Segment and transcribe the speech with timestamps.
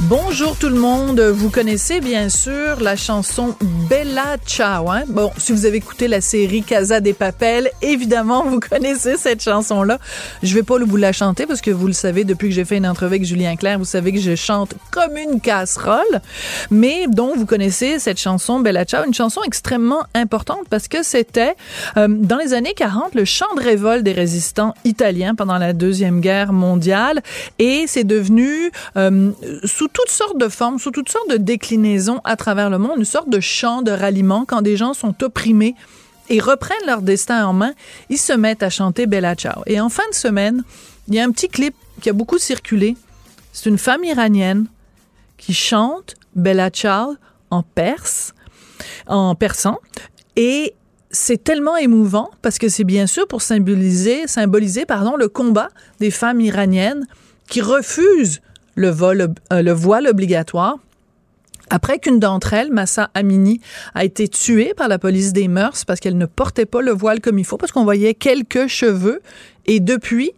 [0.00, 1.20] Bonjour tout le monde.
[1.20, 3.54] Vous connaissez bien sûr la chanson
[3.88, 4.90] Bella Ciao.
[4.90, 5.02] Hein?
[5.08, 9.98] Bon, si vous avez écouté la série Casa des Papels, évidemment vous connaissez cette chanson-là.
[10.42, 12.78] Je vais pas vous la chanter parce que vous le savez depuis que j'ai fait
[12.78, 16.22] une entrevue avec Julien Clerc, vous savez que je chante comme une casserole.
[16.70, 21.56] Mais donc vous connaissez cette chanson Bella Ciao, une chanson extrêmement importante parce que c'était
[21.98, 26.20] euh, dans les années 40 le chant de révolte des résistants italiens pendant la deuxième
[26.20, 27.22] guerre mondiale
[27.58, 29.30] et c'est devenu euh,
[29.76, 33.04] sous toutes sortes de formes, sous toutes sortes de déclinaisons à travers le monde, une
[33.04, 35.74] sorte de chant de ralliement quand des gens sont opprimés
[36.28, 37.72] et reprennent leur destin en main,
[38.08, 39.62] ils se mettent à chanter Bella Ciao.
[39.66, 40.62] Et en fin de semaine,
[41.08, 42.96] il y a un petit clip qui a beaucoup circulé.
[43.52, 44.66] C'est une femme iranienne
[45.38, 47.16] qui chante Bella Ciao
[47.50, 48.32] en perse,
[49.08, 49.78] en persan,
[50.36, 50.74] et
[51.10, 56.12] c'est tellement émouvant parce que c'est bien sûr pour symboliser, symboliser pardon, le combat des
[56.12, 57.08] femmes iraniennes
[57.48, 58.40] qui refusent
[58.74, 58.88] le,
[59.52, 60.78] euh, le voile obligatoire.
[61.70, 63.60] Après qu'une d'entre elles, Massa Amini,
[63.94, 67.20] a été tuée par la police des mœurs parce qu'elle ne portait pas le voile
[67.20, 69.20] comme il faut, parce qu'on voyait quelques cheveux.
[69.66, 70.32] Et depuis,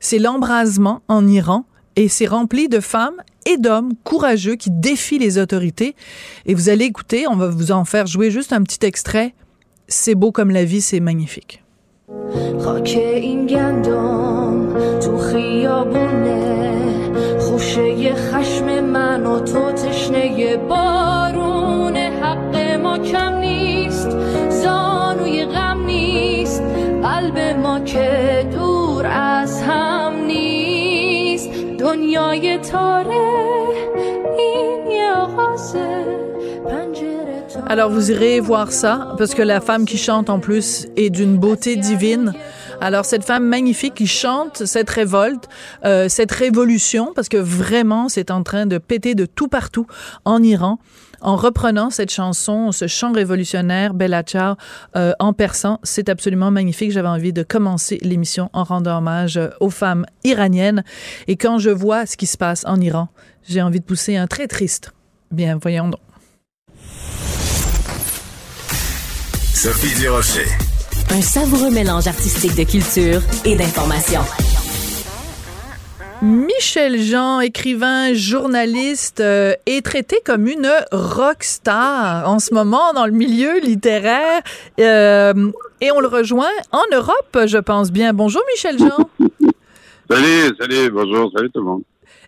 [0.00, 1.64] c'est l'embrasement en Iran
[1.96, 5.94] et c'est rempli de femmes et d'hommes courageux qui défient les autorités.
[6.46, 9.34] Et vous allez écouter, on va vous en faire jouer juste un petit extrait.
[9.86, 11.62] C'est beau comme la vie, c'est magnifique.
[17.74, 24.08] خوشه خشم من و تو تشنه بارون حق ما کم نیست
[24.50, 26.62] زانوی غم نیست
[27.02, 33.44] قلب ما که دور از هم نیست دنیای تاره
[37.66, 41.36] Alors vous irez voir ça parce que la femme qui chante en plus est d'une
[41.38, 42.32] beauté divine.
[42.80, 45.48] Alors cette femme magnifique qui chante cette révolte,
[45.84, 49.86] euh, cette révolution, parce que vraiment c'est en train de péter de tout partout
[50.24, 50.78] en Iran
[51.20, 54.22] en reprenant cette chanson, ce chant révolutionnaire, Bella
[54.94, 55.80] euh, en persan.
[55.82, 56.92] C'est absolument magnifique.
[56.92, 60.84] J'avais envie de commencer l'émission en rendant hommage aux femmes iraniennes.
[61.26, 63.08] Et quand je vois ce qui se passe en Iran,
[63.48, 64.92] j'ai envie de pousser un très triste.
[65.30, 66.00] Bien, voyons donc.
[69.54, 70.73] Sophie Durocher.
[71.14, 74.20] Un savoureux mélange artistique de culture et d'information.
[76.22, 83.06] Michel Jean, écrivain, journaliste, euh, est traité comme une rock star en ce moment dans
[83.06, 84.42] le milieu littéraire.
[84.80, 88.12] Euh, et on le rejoint en Europe, je pense bien.
[88.12, 89.08] Bonjour Michel Jean.
[90.10, 91.82] salut, salut, bonjour, salut tout le monde.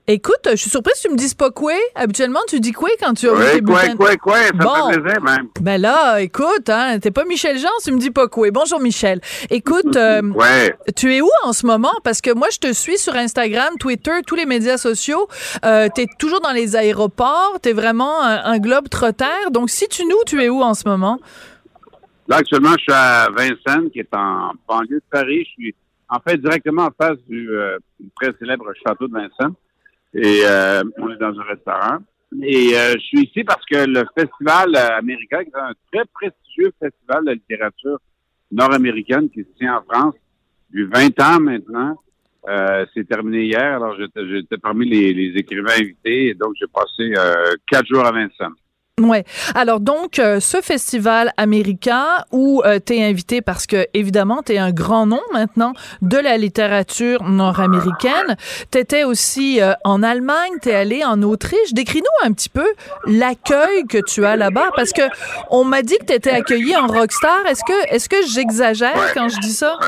[0.08, 1.72] Écoute, je suis surprise que tu me dises pas quoi.
[1.96, 4.92] Habituellement, tu dis quoi quand tu as oui, quoi, quoi, quoi, ça bon.
[4.92, 5.48] fait plaisir même.
[5.60, 8.52] Ben là, écoute, hein, t'es pas Michel Jean, tu me dis pas quoi.
[8.52, 9.20] Bonjour Michel.
[9.50, 10.76] Écoute, euh, ouais.
[10.94, 11.92] tu es où en ce moment?
[12.04, 15.26] Parce que moi, je te suis sur Instagram, Twitter, tous les médias sociaux.
[15.64, 19.50] Euh, t'es toujours dans les aéroports, t'es vraiment un, un globe trotteur.
[19.50, 21.18] Donc, si tu nous, tu es où en ce moment?
[22.28, 25.44] Là, actuellement, je suis à Vincennes, qui est en banlieue de Paris.
[25.46, 25.74] Je suis
[26.08, 27.78] en fait directement en face du euh,
[28.20, 29.54] très célèbre château de Vincennes.
[30.16, 31.98] Et euh, on est dans un restaurant.
[32.42, 36.04] Et euh, je suis ici parce que le festival euh, américain, qui est un très
[36.12, 37.98] prestigieux festival de littérature
[38.50, 40.14] nord-américaine qui se tient en France
[40.70, 42.00] depuis 20 ans maintenant,
[42.48, 43.76] euh, c'est terminé hier.
[43.76, 47.12] Alors, j'étais parmi les, les, écrivains invités et donc j'ai passé
[47.66, 48.54] quatre jours à Vincennes.
[49.02, 49.24] Ouais.
[49.54, 54.52] Alors donc euh, ce festival américain où euh, tu es invité parce que évidemment tu
[54.52, 58.38] es un grand nom maintenant de la littérature nord-américaine.
[58.70, 61.74] Tu étais aussi euh, en Allemagne, tu es allé en Autriche.
[61.74, 62.64] Décris-nous un petit peu
[63.04, 65.02] l'accueil que tu as là-bas parce que
[65.50, 67.44] on m'a dit que tu étais accueilli en rockstar.
[67.50, 69.78] Est-ce que est-ce que j'exagère quand je dis ça?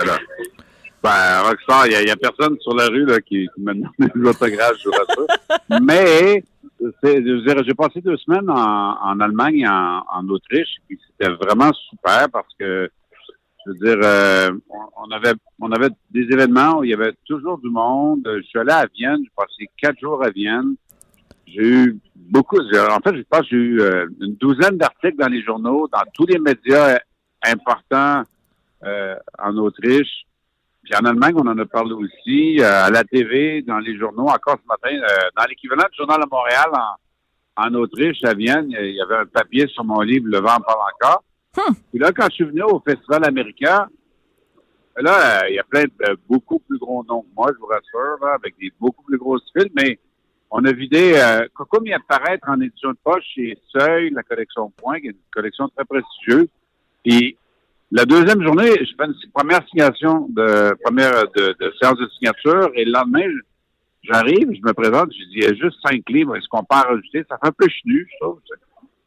[1.02, 4.28] Ben, rockstar, il y, a personne sur la rue là, qui, qui me demande des
[4.28, 5.78] autographes, ça.
[5.80, 6.42] Mais
[6.80, 12.90] j'ai passé deux semaines en, Allemagne et en, Autriche, puis c'était vraiment super parce que,
[13.66, 14.50] je veux dire, euh,
[14.96, 18.22] on, avait on avait des événements où il y avait toujours du monde.
[18.24, 20.76] Je suis allé à Vienne, j'ai passé quatre jours à Vienne.
[21.46, 25.42] J'ai eu beaucoup, en fait, je pense j'ai eu euh, une douzaine d'articles dans les
[25.42, 26.98] journaux, dans tous les médias
[27.44, 28.22] importants
[28.84, 30.26] euh, en Autriche.
[30.88, 34.28] Puis en Allemagne, on en a parlé aussi, euh, à la TV, dans les journaux,
[34.28, 38.70] encore ce matin, euh, dans l'équivalent du journal de Montréal, en, en Autriche, à Vienne,
[38.70, 41.22] il y avait un papier sur mon livre, Le vent parle encore.
[41.54, 41.74] Hmm.
[41.90, 43.86] Puis là, quand je suis venu au Festival américain,
[44.96, 48.24] là, il y a plein de beaucoup plus gros noms que moi, je vous rassure,
[48.24, 49.98] là, avec des beaucoup plus grosses files, mais
[50.50, 54.70] on a vidé, euh, comme il apparaît en édition de poche chez Seuil, la collection
[54.70, 56.48] Point, qui est une collection très prestigieuse.
[57.04, 57.36] Puis
[57.90, 62.70] la deuxième journée, je fais une première signation de première de, de séance de signature
[62.74, 63.24] et le lendemain,
[64.02, 66.76] j'arrive, je me présente, je dis il y a juste cinq livres, est-ce qu'on peut
[66.76, 67.24] en rajouter?
[67.28, 68.40] Ça fait un peu chenu, je trouve.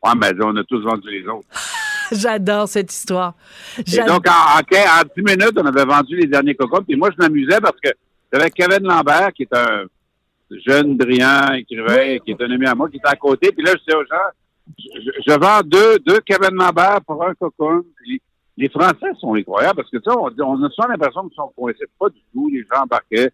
[0.03, 1.47] Ouais, mais on a tous vendu les autres.
[2.11, 3.35] J'adore cette histoire.
[3.77, 6.81] Et donc, en, en, quin- en 10 minutes, on avait vendu les derniers cocos.
[6.81, 7.89] Puis moi, je m'amusais parce que
[8.33, 9.83] j'avais Kevin Lambert, qui est un
[10.65, 13.51] jeune, brillant écrivain, qui est un ami à moi, qui était à côté.
[13.51, 17.23] Puis là, je disais aux gens, je, je- je vends deux, deux Kevin Lambert pour
[17.25, 17.83] un cocon.
[18.03, 18.21] Puis
[18.61, 21.85] les Français sont incroyables parce que, sais, on, on a souvent l'impression qu'ils sont coincés.
[21.99, 22.49] Pas du tout.
[22.49, 23.29] Les gens embarquaient.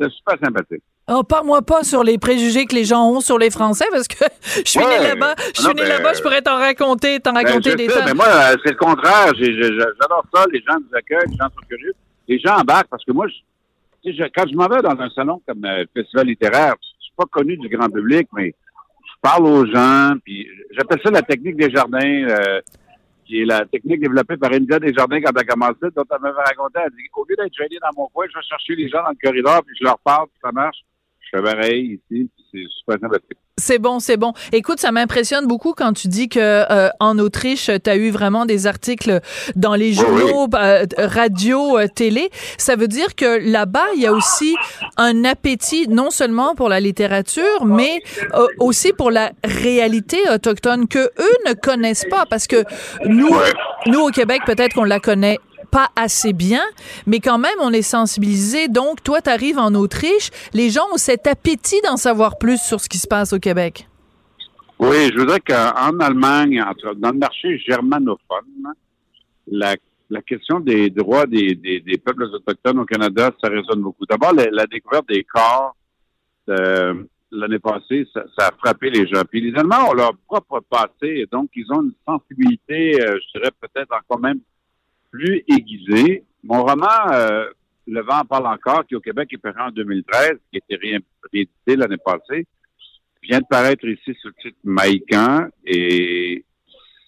[0.00, 0.82] C'était super sympathique.
[1.10, 4.24] Oh, parle-moi pas sur les préjugés que les gens ont sur les Français parce que
[4.64, 5.00] je suis Ouais.
[5.00, 5.34] né là-bas.
[5.56, 8.04] Je suis né ben, là-bas, je pourrais t'en raconter, t'en Ben, raconter des tonnes.
[8.06, 9.32] mais moi, euh, c'est le contraire.
[9.34, 10.44] J'adore ça.
[10.52, 11.94] Les gens nous accueillent, les gens sont curieux.
[12.28, 15.40] Les gens embarquent parce que moi, je, je- quand je m'en vais dans un salon
[15.48, 18.54] comme euh, le Festival littéraire, je suis pas connu du grand public, mais
[19.06, 20.12] je parle aux gens.
[20.24, 21.98] Puis j'appelle ça la technique des jardins,
[22.28, 22.60] euh,
[23.28, 26.42] qui est la technique développée par India Desjardins quand elle a commencé, dont elle m'avait
[26.42, 26.80] raconté.
[26.82, 29.10] Elle dit, au lieu d'être gêné dans mon coin, je vais chercher les gens dans
[29.10, 30.78] le corridor, puis je leur parle, puis ça marche.
[31.30, 33.36] Je fais pareil ici, puis c'est super sympathique.
[33.58, 34.32] C'est bon, c'est bon.
[34.52, 38.46] Écoute, ça m'impressionne beaucoup quand tu dis que euh, en Autriche, tu as eu vraiment
[38.46, 39.20] des articles
[39.56, 42.30] dans les Oui, journaux, euh, radio, euh, télé.
[42.56, 44.54] Ça veut dire que là-bas, il y a aussi
[44.96, 48.00] un appétit non seulement pour la littérature, mais
[48.34, 52.62] euh, aussi pour la réalité autochtone que eux ne connaissent pas parce que
[53.06, 53.34] nous
[53.86, 55.38] nous au Québec, peut-être qu'on la connaît
[55.70, 56.62] pas assez bien,
[57.06, 58.68] mais quand même, on est sensibilisé.
[58.68, 62.80] Donc, toi, tu arrives en Autriche, les gens ont cet appétit d'en savoir plus sur
[62.80, 63.86] ce qui se passe au Québec.
[64.78, 66.62] Oui, je voudrais qu'en Allemagne,
[66.96, 68.74] dans le marché germanophone,
[69.50, 69.74] la,
[70.10, 74.06] la question des droits des, des, des peuples autochtones au Canada, ça résonne beaucoup.
[74.06, 75.74] D'abord, la, découverte des corps
[76.48, 76.94] euh,
[77.30, 79.22] l'année passée, ça, a frappé les gens.
[79.28, 83.52] Puis les Allemands ont leur propre passé, donc ils ont une sensibilité, euh, je dirais
[83.60, 84.40] peut-être encore même
[85.10, 86.24] plus aiguisée.
[86.42, 87.46] Mon roman, euh,
[87.90, 90.76] Le vent en parle encore, qui au Québec est paru en 2013, qui a été
[90.76, 92.46] ré- réédité l'année passée,
[93.22, 96.44] vient de paraître ici sur le titre Maïcan et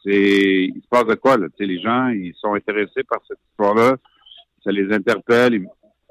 [0.02, 1.46] c'est il se passe de quoi là?
[1.50, 3.96] Tu sais les gens ils sont intéressés par cette histoire-là
[4.64, 5.68] ça les interpelle puis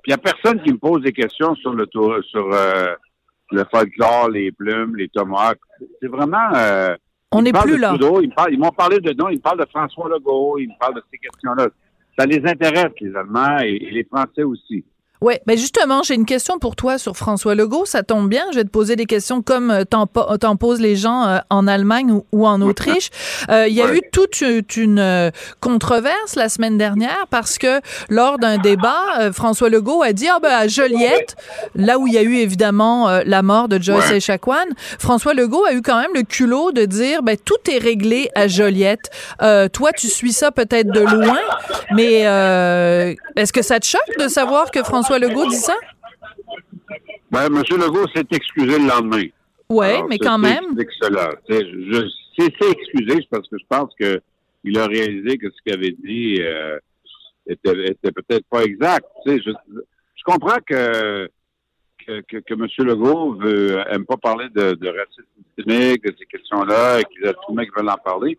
[0.08, 2.94] il y a personne qui me pose des questions sur le tour sur euh,
[3.52, 5.60] le folklore les plumes les tomahawks
[6.00, 6.96] c'est vraiment euh,
[7.32, 7.90] On n'est plus là.
[7.90, 10.96] Trudeau, ils m'ont parlé de non ils me parlent de François Legault ils me parlent
[10.96, 11.68] de ces questions-là
[12.18, 14.84] ça les intéresse les Allemands et, et les Français aussi
[15.22, 17.86] Oui, ben justement, j'ai une question pour toi sur François Legault.
[17.86, 20.80] Ça tombe bien, je vais te poser des questions comme euh, t'en po- t'en posent
[20.80, 23.10] les gens euh, en Allemagne ou, ou en Autriche.
[23.50, 23.98] Euh, Il y a Ouais.
[23.98, 24.42] eu toute
[24.78, 27.80] une, euh, controverse la semaine dernière parce que
[28.10, 31.36] lors d'un débat, François Legault a dit ah ben à Joliette,
[31.76, 34.18] là où il y a eu évidemment la mort de Joyce Ouais.
[34.18, 34.66] Echaquan,
[35.00, 38.48] François Legault a eu quand même le culot de dire ben tout est réglé à
[38.48, 39.10] Joliette.
[39.42, 41.40] Euh, toi, tu suis ça peut-être de loin,
[41.96, 45.76] mais euh, est-ce que ça te choque de savoir que François Legault dit ça?
[47.32, 47.64] ben M.
[47.78, 49.24] Legault s'est excusé le lendemain
[49.70, 50.76] Oui, mais quand même.
[50.78, 54.22] sais, Je, c'est excusé c'est parce que je pense que
[54.64, 56.78] il a réalisé que ce qu'il avait dit euh,
[57.48, 59.06] était, était peut-être pas exact.
[59.26, 59.52] Tu sais, je,
[60.16, 61.30] je comprends que
[62.06, 62.68] que, que, que M.
[62.88, 67.28] Legault veut, aime pas parler de, de racisme systémique, de ces questions-là, et qu'il y
[67.28, 68.38] a tout le monde qui veulent en parler.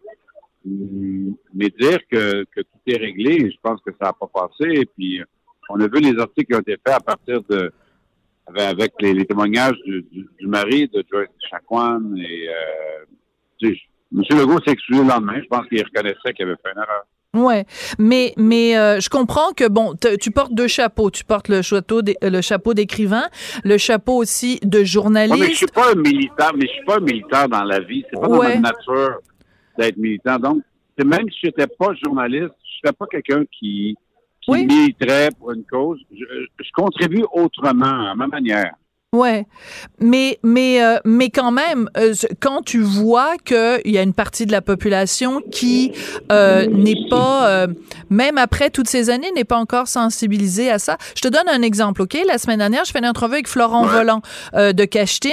[0.64, 4.64] Mais dire que, que tout est réglé, je pense que ça n'a pas passé.
[4.70, 5.22] Et puis,
[5.70, 7.72] on a vu les articles qui ont été faits à partir de
[8.56, 13.04] avec, les, les témoignages du, du, du mari de Joyce Chacoan et euh,
[13.58, 13.80] tu sais,
[14.12, 14.22] M.
[14.40, 15.34] Legault s'est excusé le lendemain.
[15.40, 17.04] Je pense qu'il reconnaissait qu'il avait fait une erreur.
[17.32, 17.64] Ouais,
[17.96, 21.12] mais mais euh, je comprends que bon, te- tu portes deux chapeaux.
[21.12, 23.22] Tu portes le chapeau d'é- le chapeau d'écrivain,
[23.62, 25.54] le chapeau aussi de Ouais, mais je journaliste.
[25.54, 28.04] suis pas un militant, mais je suis pas un militant dans la vie.
[28.10, 28.56] C'est pas Ouais.
[28.56, 29.18] dans ma nature
[29.78, 30.38] d'être militant.
[30.40, 30.62] Donc,
[31.04, 33.96] même si j'étais pas journaliste, je serais pas quelqu'un qui
[34.50, 34.66] Oui.
[34.66, 36.00] militerait pour une cause.
[36.12, 36.24] Je,
[36.58, 38.74] je contribue autrement, à ma manière.
[39.12, 39.44] Ouais,
[39.98, 44.14] mais mais euh, mais quand même, euh, quand tu vois que il y a une
[44.14, 45.90] partie de la population qui
[46.30, 47.66] euh, n'est pas,
[48.08, 50.96] même après toutes ces années, n'est pas encore sensibilisée à ça.
[51.16, 52.18] Je te donne un exemple, ok?
[52.24, 54.22] La semaine dernière, je fais une entrevue avec Florent Volant
[54.54, 55.32] de Cachetine,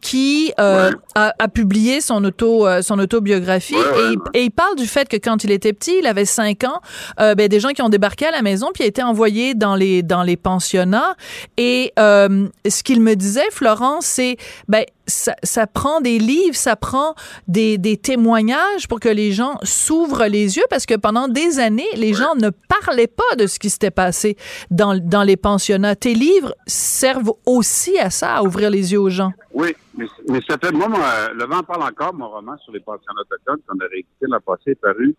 [0.00, 5.16] qui a, a, publié son auto son autobiographie et, et, il parle du fait que
[5.16, 6.80] quand il était petit, il avait cinq ans,
[7.18, 10.02] ben, des gens qui ont débarqué à la maison puis a été envoyé dans les
[10.02, 11.14] dans les pensionnats
[11.58, 14.36] et ce qu'il me disait, Florence, c'est
[14.68, 17.14] ben ça, ça, prend des livres, ça prend
[17.46, 21.88] des, des témoignages pour que les gens s'ouvrent les yeux parce que pendant des années,
[21.96, 24.36] les gens ne parlaient pas de ce qui s'était passé
[24.70, 25.96] dans, dans les pensionnats.
[25.96, 29.32] Tes livres servent aussi à ça, à ouvrir les yeux aux gens.
[29.52, 30.88] Oui, mais, mais ça fait, moi,
[31.34, 34.72] Le vent parle encore, mon roman sur les pensionnats autochtones qu'on a réédité l'an passé,
[34.72, 35.14] est paru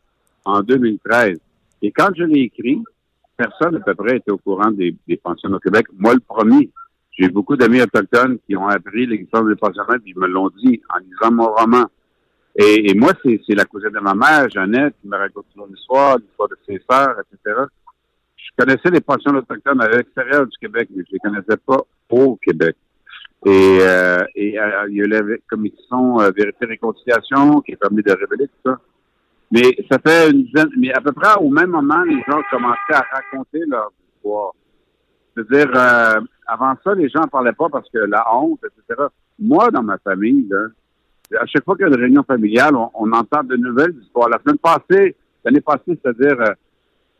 [0.45, 1.37] en 2013.
[1.81, 2.81] Et quand je l'ai écrit,
[3.37, 5.87] personne à peu près était au courant des, des pensionnats au Québec.
[5.97, 6.69] Moi, le premier.
[7.19, 10.81] J'ai beaucoup d'amis autochtones qui ont appris l'existence des pensionnats, puis ils me l'ont dit
[10.89, 11.85] en lisant mon roman.
[12.55, 16.47] Et, moi, c'est la cousine de ma mère, Jeannette, qui me raconte toujours l'histoire, l'histoire
[16.47, 17.61] de ses sœurs, etc.
[18.37, 22.37] Je connaissais les pensions autochtones à l'extérieur du Québec, mais je les connaissais pas au
[22.37, 22.77] Québec.
[23.45, 28.01] Et, euh, euh, il y a la commission euh, Vérité et Réconciliation qui a permis
[28.01, 28.79] de révéler tout ça.
[29.51, 32.93] Mais ça fait une dizaine, mais à peu près au même moment, les gens commençaient
[32.93, 34.53] à raconter leur histoire.
[35.35, 39.03] C'est-à-dire, avant ça, les gens ne parlaient pas parce que la honte, etc.
[39.37, 40.49] Moi, dans ma famille,
[41.37, 44.29] à chaque fois qu'il y a une réunion familiale, on, entend de nouvelles histoires.
[44.29, 46.53] La semaine passée, l'année passée, c'est-à-dire, euh,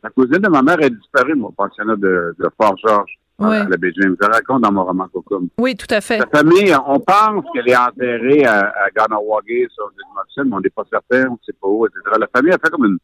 [0.02, 3.18] la cousine de ma mère est disparue, mon pensionnat de, de Fort-Georges.
[3.38, 3.56] Oui.
[3.56, 5.48] À la Je le raconte dans mon roman Cocum.
[5.58, 6.18] Oui, tout à fait.
[6.18, 10.68] La famille, on pense qu'elle est enterrée à, à Ganawagé sur le mais on n'est
[10.68, 12.18] pas certain, on ne sait pas où, etc.
[12.18, 12.98] La famille a fait comme une,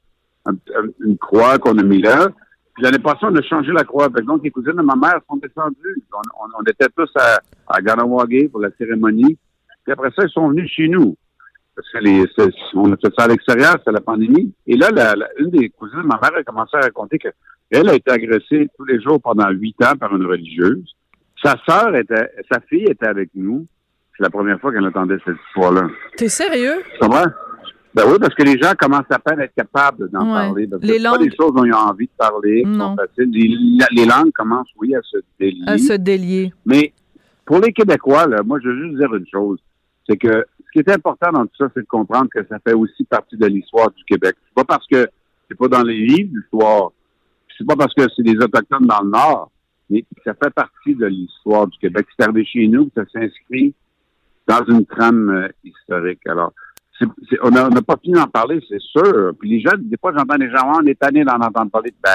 [1.00, 2.28] une croix qu'on a mis là.
[2.76, 4.08] Puis l'année passée, on a changé la croix.
[4.08, 6.02] Donc, les cousines de ma mère sont descendues.
[6.12, 9.38] On, était tous à, à Ganawagé pour la cérémonie.
[9.82, 11.16] Puis après ça, ils sont venus chez nous.
[11.74, 12.26] Parce que les,
[12.74, 14.52] on a fait ça à l'extérieur, c'est la pandémie.
[14.66, 17.94] Et là, la, une des cousines de ma mère a commencé à raconter qu'elle a
[17.94, 20.84] été agressée tous les jours pendant huit ans par une religieuse.
[21.42, 23.66] Sa sœur était, sa fille était avec nous.
[24.16, 25.88] C'est la première fois qu'elle entendait cette histoire-là.
[26.16, 26.82] T'es sérieux?
[27.00, 27.24] C'est vrai?
[27.96, 30.68] Ben oui, parce que les gens commencent à peine à être capables d'en parler.
[30.82, 31.16] les langues...
[31.16, 33.30] pas des choses dont ils ont envie de parler, qui sont faciles.
[33.90, 35.64] Les, langues commencent, oui, à se délier.
[35.66, 36.52] À se délier.
[36.66, 36.92] Mais
[37.46, 39.58] pour les Québécois, là, moi, je veux juste dire une chose.
[40.06, 42.74] C'est que ce qui est important dans tout ça, c'est de comprendre que ça fait
[42.74, 44.36] aussi partie de l'histoire du Québec.
[44.46, 45.08] C'est pas parce que
[45.48, 46.90] c'est pas dans les livres d'histoire,
[47.56, 49.50] c'est pas parce que c'est des Autochtones dans le Nord,
[49.88, 52.06] mais ça fait partie de l'histoire du Québec.
[52.14, 53.72] C'est arrivé chez nous, ça s'inscrit
[54.46, 56.20] dans une trame euh, historique.
[56.26, 56.52] Alors,
[57.42, 59.32] on n'a pas fini d'en parler, c'est sûr.
[59.38, 61.94] Puis les gens, des fois, j'entends les gens, on est tanné d'en entendre parler.
[62.02, 62.10] Ben,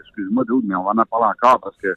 [0.00, 1.94] excuse-moi, mais on va en parler encore parce que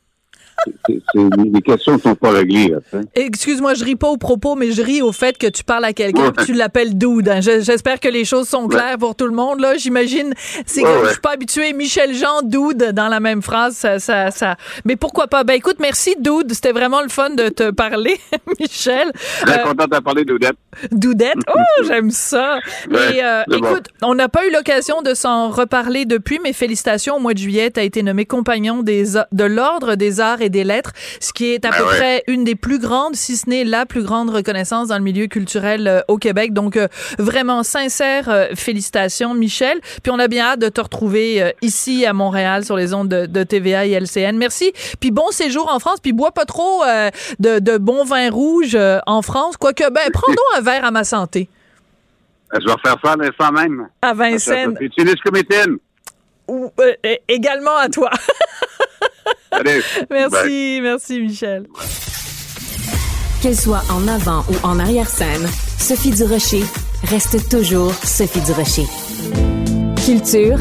[0.88, 2.74] les questions ne sont pas réglées.
[3.16, 5.94] Excuse-moi, je ris pas au propos, mais je ris au fait que tu parles à
[5.94, 7.30] quelqu'un que tu l'appelles Dude.
[7.30, 7.42] Hein.
[7.42, 9.60] J'espère que les choses sont claires pour tout le monde.
[9.60, 10.34] Là, j'imagine,
[10.66, 11.74] c'est que je suis pas habitué.
[11.74, 14.56] Michel Jean, Dude, dans la même phrase, ça, ça, ça.
[14.86, 15.44] Mais pourquoi pas?
[15.44, 16.54] Ben écoute, merci Dude.
[16.54, 18.20] C'était vraiment le fun de te parler,
[18.60, 19.12] Michel.
[19.42, 20.58] Très euh, content de parler, Doudette.
[20.92, 22.60] Doudette, oh, j'aime ça.
[22.90, 27.16] Et euh, écoute, on n'a pas eu l'occasion de s'en reparler depuis, mais félicitations.
[27.18, 30.50] Au mois de juillet, tu as été nommé compagnon des, de l'ordre des arts et
[30.50, 33.50] des lettres, ce qui est à ben peu près une des plus grandes, si ce
[33.50, 36.54] n'est la plus grande reconnaissance dans le milieu culturel euh, au Québec.
[36.54, 39.80] Donc, euh, vraiment sincère euh, félicitations, Michel.
[40.04, 43.44] Puis on a bien hâte de te retrouver ici à Montréal sur les ondes de,
[43.44, 44.38] TVA et LCN.
[44.38, 44.74] Merci.
[45.00, 46.00] Puis bon séjour en France.
[46.02, 46.84] Puis bois pas trop
[47.40, 49.58] de, de bon vin rouge en France.
[49.58, 51.50] Quoique, ben, prends donc un verre à ma santé.
[52.54, 53.88] Je vais faire ça l'instant même.
[54.02, 54.78] À Vincennes.
[56.48, 56.72] Ou,
[57.28, 58.10] également à toi.
[60.10, 61.68] Merci, merci Michel.
[63.42, 65.48] Qu'elle soit en avant ou en arrière-scène,
[65.78, 66.64] Sophie Durocher
[67.04, 68.86] reste toujours Sophie Durocher.
[70.06, 70.58] Culture,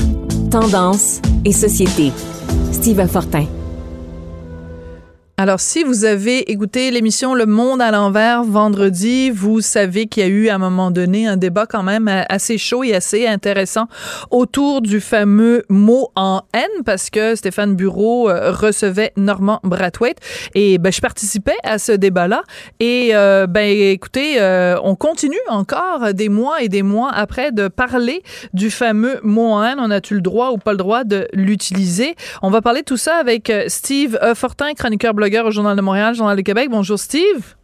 [0.50, 2.12] tendance et société.
[2.72, 3.46] Steve Fortin.
[5.38, 10.26] Alors, si vous avez écouté l'émission Le Monde à l'envers vendredi, vous savez qu'il y
[10.26, 13.86] a eu à un moment donné un débat quand même assez chaud et assez intéressant
[14.30, 20.20] autour du fameux mot en haine parce que Stéphane Bureau euh, recevait Normand Brathwaite
[20.54, 22.42] et ben, je participais à ce débat-là
[22.80, 27.68] et euh, ben écoutez, euh, on continue encore des mois et des mois après de
[27.68, 28.22] parler
[28.54, 29.80] du fameux mot en haine.
[29.80, 32.14] On a-tu le droit ou pas le droit de l'utiliser?
[32.40, 36.36] On va parler de tout ça avec Steve Fortin, chroniqueur au Journal de Montréal, Journal
[36.36, 36.68] de Québec.
[36.70, 37.56] Bonjour Steve.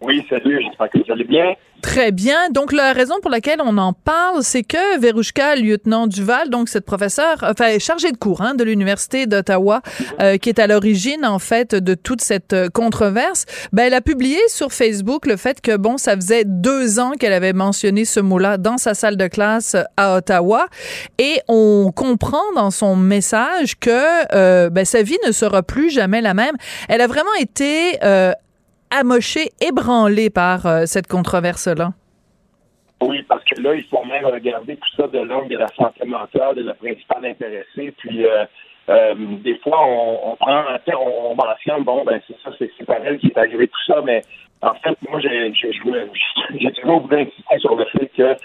[0.00, 1.54] Oui, salut, j'espère que vous allez bien.
[1.82, 2.48] Très bien.
[2.50, 6.86] Donc, la raison pour laquelle on en parle, c'est que Verouchka, lieutenant Duval, donc cette
[6.86, 9.82] professeure, enfin, chargée de cours hein, de l'Université d'Ottawa,
[10.20, 14.00] euh, qui est à l'origine, en fait, de toute cette euh, controverse, ben, elle a
[14.00, 18.20] publié sur Facebook le fait que, bon, ça faisait deux ans qu'elle avait mentionné ce
[18.20, 20.68] mot-là dans sa salle de classe à Ottawa.
[21.18, 23.90] Et on comprend dans son message que
[24.34, 26.54] euh, ben, sa vie ne sera plus jamais la même.
[26.88, 28.32] Elle a vraiment été euh,
[28.92, 31.90] amoché, ébranlé par euh, cette controverse-là?
[33.02, 36.04] Oui, parce que là, il faut même regarder tout ça de l'angle de la santé
[36.06, 37.92] mentale de la principale intéressée.
[37.98, 38.44] Puis, euh,
[38.88, 42.98] euh, des fois, on, on prend, on, on mentionne, bon, ben c'est ça, c'est par
[43.04, 44.22] elle qui est arrivé tout ça, mais
[44.60, 45.52] en fait, moi, j'ai
[46.80, 48.36] toujours voulu insister sur le fait que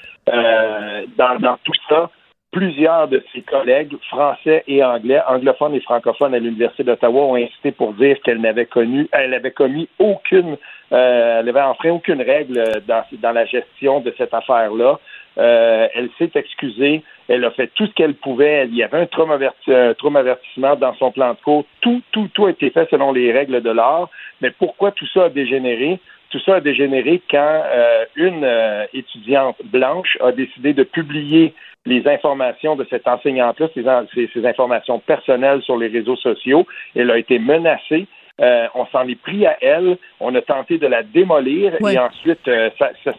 [1.17, 2.09] dans tout ça,
[2.51, 7.71] plusieurs de ses collègues français et anglais, anglophones et francophones à l'Université d'Ottawa ont insisté
[7.71, 10.57] pour dire qu'elle n'avait connu, elle avait commis aucune,
[10.91, 14.99] euh, elle avait enfreint aucune règle dans, dans la gestion de cette affaire-là.
[15.37, 18.65] Euh, elle s'est excusée, elle a fait tout ce qu'elle pouvait.
[18.67, 21.65] Il y avait un traumavertissement dans son plan de cours.
[21.81, 24.09] Tout, tout, tout a été fait selon les règles de l'art.
[24.41, 25.99] Mais pourquoi tout ça a dégénéré?
[26.29, 31.53] Tout ça a dégénéré quand euh, une euh, étudiante blanche a décidé de publier
[31.85, 36.67] les informations de cette enseignante-là, ces, ces, informations personnelles sur les réseaux sociaux.
[36.95, 38.07] Elle a été menacée.
[38.39, 42.47] Euh, on s'en est pris à elle, on a tenté de la démolir et ensuite,
[42.47, 43.11] euh, ça, ça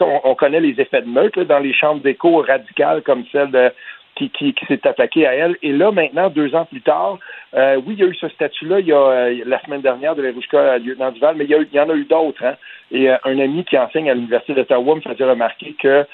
[0.00, 3.52] on, on, connaît les effets de meute là, dans les chambres d'écho radicales comme celle
[3.52, 3.70] de
[4.16, 5.56] qui, qui, qui s'est attaqué à elle.
[5.62, 7.18] Et là, maintenant, deux ans plus tard,
[7.54, 10.16] euh, oui, il y a eu ce statut-là il y a euh, la semaine dernière
[10.16, 12.44] de Verouchka lieutenant Duval, mais il y, a il y en a eu d'autres.
[12.44, 12.54] Hein?
[12.90, 16.04] Et euh, un ami qui enseigne à l'Université d'Ottawa me faisait remarquer que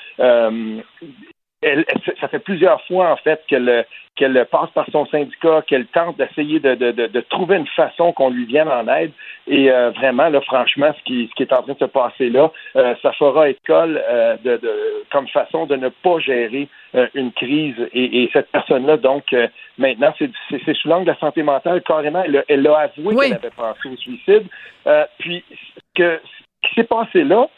[1.63, 1.85] elle,
[2.21, 6.61] ça fait plusieurs fois en fait qu'elle qu'elle passe par son syndicat, qu'elle tente d'essayer
[6.61, 9.13] de, de, de, de, trouver une façon qu'on lui vienne en aide.
[9.47, 12.29] Et euh, vraiment, là, franchement, ce qui, ce qui est en train de se passer
[12.29, 17.09] là, euh, ça fera école euh, de, de, comme façon de ne pas gérer euh,
[17.15, 17.77] une crise.
[17.95, 22.23] Et, et cette personne-là, donc, euh, maintenant, c'est sous l'angle de la santé mentale, carrément,
[22.23, 23.29] elle, elle a avoué oui.
[23.29, 24.47] qu'elle avait pensé au suicide.
[25.19, 25.43] puis,
[25.95, 26.21] que,
[26.63, 27.49] ce qui s'est passé là,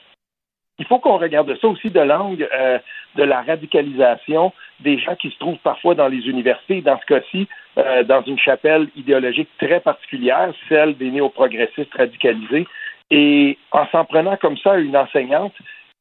[0.78, 2.78] il faut qu'on regarde ça aussi de l'angle euh,
[3.14, 7.48] de la radicalisation des gens qui se trouvent parfois dans les universités, dans ce cas-ci,
[7.78, 12.66] euh, dans une chapelle idéologique très particulière, celle des néoprogressistes radicalisés.
[13.10, 15.54] Et en s'en prenant comme ça à une enseignante,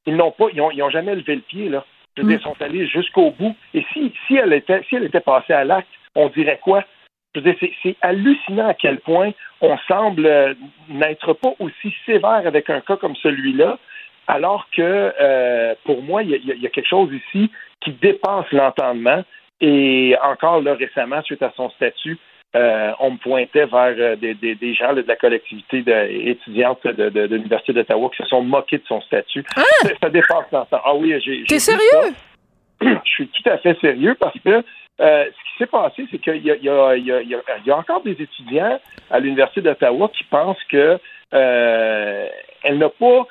[0.06, 1.86] ils n'ont pas, ils ont, ils ont, jamais levé le pied, là.
[2.16, 3.56] Je veux dire, ils sont allés jusqu'au bout.
[3.74, 6.84] Et si, si elle était, si elle était passée à l'acte, on dirait quoi?
[7.34, 10.54] Je veux dire, c'est hallucinant à quel point on semble euh,
[10.90, 13.80] n'être pas aussi sévère avec un cas comme celui-là,
[14.28, 18.52] alors que euh, pour moi, il y, a, y, a quelque chose ici qui dépasse
[18.52, 19.24] l'entendement.
[19.62, 22.18] Et encore là, récemment, suite à son statut,
[22.56, 26.30] euh, on me pointait vers euh, des, des, des, gens là, de la collectivité de,
[26.30, 29.44] étudiante de, de, de l'Université d'Ottawa qui se sont moqués de son statut.
[29.56, 29.62] Ah!
[29.82, 30.82] Ça, ça, dépasse l'entendement.
[30.86, 31.44] Ah oui, j'ai.
[31.46, 32.14] T'es sérieux?
[32.82, 34.64] Je suis tout à fait sérieux parce que
[35.02, 38.80] euh, ce qui s'est passé, c'est qu'il y, y, y, y, a encore des étudiants
[39.10, 41.00] à l'Université d'Ottawa qui pensent que
[41.34, 42.28] euh,
[42.64, 43.28] elle n'a pas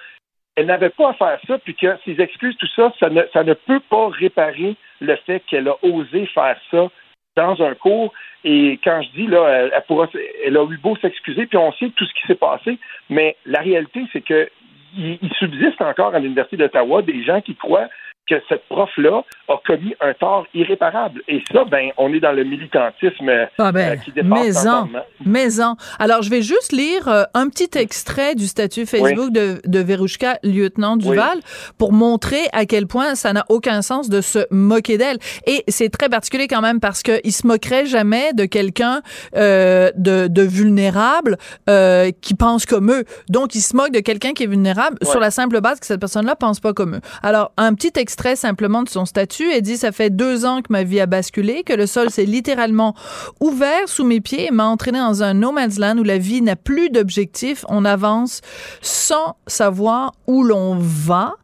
[0.57, 3.81] elle n'avait pas à faire ça, puis que ses excuses, tout ça, ça ne, peut
[3.89, 6.89] pas réparer le fait qu'elle a osé faire ça
[7.37, 8.13] dans un cours.
[8.45, 10.09] Et quand je dis, là, elle, elle, pourra,
[10.45, 13.61] elle a eu beau s'excuser, puis on sait tout ce qui s'est passé, mais la
[13.61, 14.49] réalité, c'est que
[14.95, 17.89] il, il subsiste encore à l'Université d'Ottawa des gens qui croient
[18.29, 21.23] que cette prof-là a commis un tort irréparable.
[21.29, 24.89] Et ça, ben, on est dans le militantisme ah ben, euh, qui dépasse maison,
[25.25, 25.77] maison.
[25.99, 29.33] Alors, je vais juste lire euh, un petit extrait du statut Facebook oui.
[29.33, 31.43] de, de Verouchka, lieutenant Duval, oui.
[31.79, 35.19] pour montrer à quel point ça n'a aucun sens de se moquer d'elle.
[35.47, 39.03] Et c'est très particulier quand même parce qu'il se moquerait jamais de quelqu'un
[39.37, 41.37] euh, de, de, vulnérable
[41.69, 43.05] euh, qui pense comme eux.
[43.29, 46.01] Donc, il se moque de quelqu'un qui est vulnérable sur la simple base que cette
[46.01, 47.01] personne-là pense pas comme eux.
[47.23, 49.51] Alors, un petit extrait extrait simplement de son statut.
[49.51, 52.27] Elle dit, ça fait deux ans que ma vie a basculé, que le sol s'est
[52.27, 52.95] littéralement
[53.41, 56.43] ouvert sous mes pieds et m'a entraîné dans un no man's land où la vie
[56.43, 57.65] n'a plus d'objectif.
[57.71, 58.43] On avance
[58.83, 61.37] sans savoir où l'on va.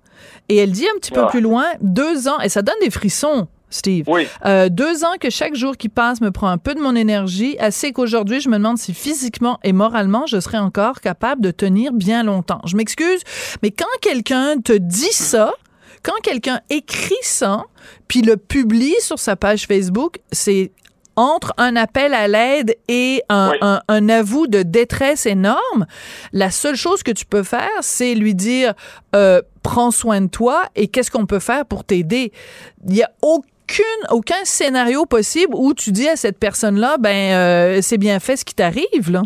[0.51, 1.23] Et elle dit un petit ah.
[1.23, 3.49] peu plus loin, deux ans, et ça donne des frissons.
[3.71, 4.05] Steve.
[4.09, 4.27] Oui.
[4.47, 7.57] Euh, deux ans que chaque jour qui passe me prend un peu de mon énergie,
[7.59, 11.93] assez qu'aujourd'hui, je me demande si physiquement et moralement, je serais encore capable de tenir
[11.93, 12.61] bien longtemps.
[12.65, 13.21] Je m'excuse,
[13.63, 15.53] mais quand quelqu'un te dit ça,
[16.03, 17.65] quand quelqu'un écrit ça,
[18.09, 20.73] puis le publie sur sa page Facebook, c'est
[21.19, 23.59] entre un appel à l'aide et un, oui.
[23.61, 25.87] un, un, avou de détresse énorme,
[26.33, 28.75] la seule chose que tu peux faire, c'est lui dire
[29.17, 32.31] euh, prends soin de toi et qu'est-ce qu'on peut faire pour t'aider?
[32.87, 37.79] Il y a aucune, aucun scénario possible où tu dis à cette personne-là, ben euh,
[37.83, 39.23] c'est bien fait ce qui t'arrive là.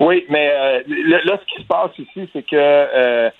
[0.00, 0.82] Oui, mais euh,
[1.24, 3.30] là, ce qui se passe ici, c'est que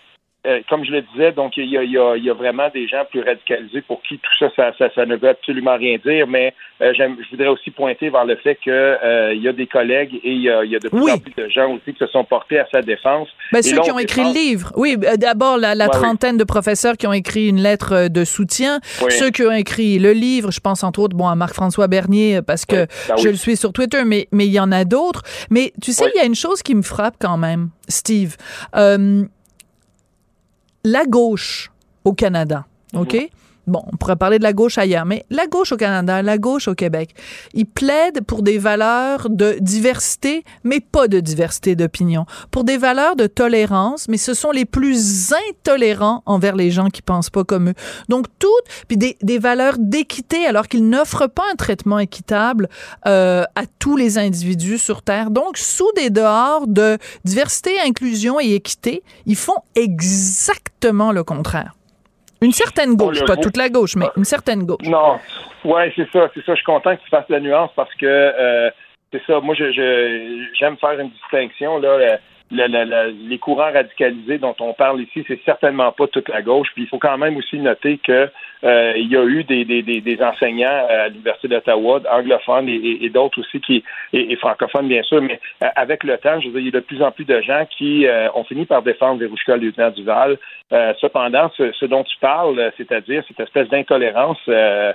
[0.47, 2.33] euh, comme je le disais, donc il y, a, il, y a, il y a,
[2.33, 5.77] vraiment des gens plus radicalisés pour qui tout ça, ça, ça, ça ne veut absolument
[5.77, 9.53] rien dire, mais euh, je voudrais aussi pointer vers le fait qu'il euh, y a
[9.53, 11.71] des collègues et il y a, il y a de plus en plus de gens
[11.75, 13.29] aussi qui se sont portés à sa défense.
[13.53, 17.07] Ben, ceux qui ont écrit le livre, oui, d'abord la, la trentaine de professeurs qui
[17.07, 21.01] ont écrit une lettre de soutien, ceux qui ont écrit le livre, je pense entre
[21.01, 24.47] autres bon à Marc-François Bernier parce que ben je le suis sur Twitter, mais mais
[24.47, 25.23] il y en a d'autres.
[25.51, 28.37] Mais tu sais, il y a une chose qui me frappe quand même, Steve.
[28.75, 29.25] Euh,
[30.85, 31.71] la gauche
[32.05, 33.31] au Canada, OK?
[33.67, 36.67] Bon, on pourrait parler de la gauche ailleurs, mais la gauche au Canada, la gauche
[36.67, 37.15] au Québec,
[37.55, 43.17] ils plaident pour des valeurs de diversité, mais pas de diversité d'opinion, pour des valeurs
[43.17, 47.71] de tolérance, mais ce sont les plus intolérants envers les gens qui pensent pas comme
[47.71, 47.75] eux.
[48.09, 48.51] Donc toutes,
[48.89, 52.69] puis des, des valeurs d'équité, alors qu'ils n'offrent pas un traitement équitable
[53.07, 55.31] euh, à tous les individus sur Terre.
[55.31, 61.75] Donc sous des dehors de diversité, inclusion et équité, ils font exactement le contraire.
[62.43, 64.87] Une certaine gauche, pas toute la gauche, mais une certaine gauche.
[64.87, 65.19] Non,
[65.65, 66.53] ouais, c'est ça, c'est ça.
[66.53, 68.71] Je suis content que tu fasses la nuance parce que euh,
[69.13, 69.41] c'est ça.
[69.41, 69.71] Moi, je
[70.59, 72.19] j'aime faire une distinction là
[72.51, 76.69] les courants radicalisés dont on parle ici, c'est certainement pas toute la gauche.
[76.75, 78.29] Puis il faut quand même aussi noter que
[78.63, 83.41] euh, il y a eu des, des, des, enseignants à l'Université d'Ottawa, anglophones et, d'autres
[83.41, 83.83] aussi qui
[84.13, 86.81] et, francophones bien sûr, mais euh, avec le temps, je veux dire, il y a
[86.81, 90.37] de plus en plus de gens qui euh, ont fini par défendre Verouchka Lieutenant Duval.
[91.01, 94.93] cependant, ce, ce, dont tu parles, c'est-à-dire cette espèce d'intolérance euh,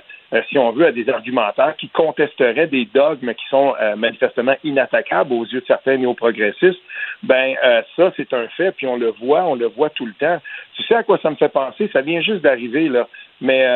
[0.48, 5.32] si on veut, à des argumentaires qui contesteraient des dogmes qui sont euh, manifestement inattaquables
[5.32, 6.80] aux yeux de certains néo-progressistes,
[7.22, 10.14] ben euh, ça, c'est un fait, puis on le voit, on le voit tout le
[10.14, 10.40] temps.
[10.74, 11.88] Tu sais à quoi ça me fait penser?
[11.92, 13.08] Ça vient juste d'arriver, là.
[13.40, 13.66] Mais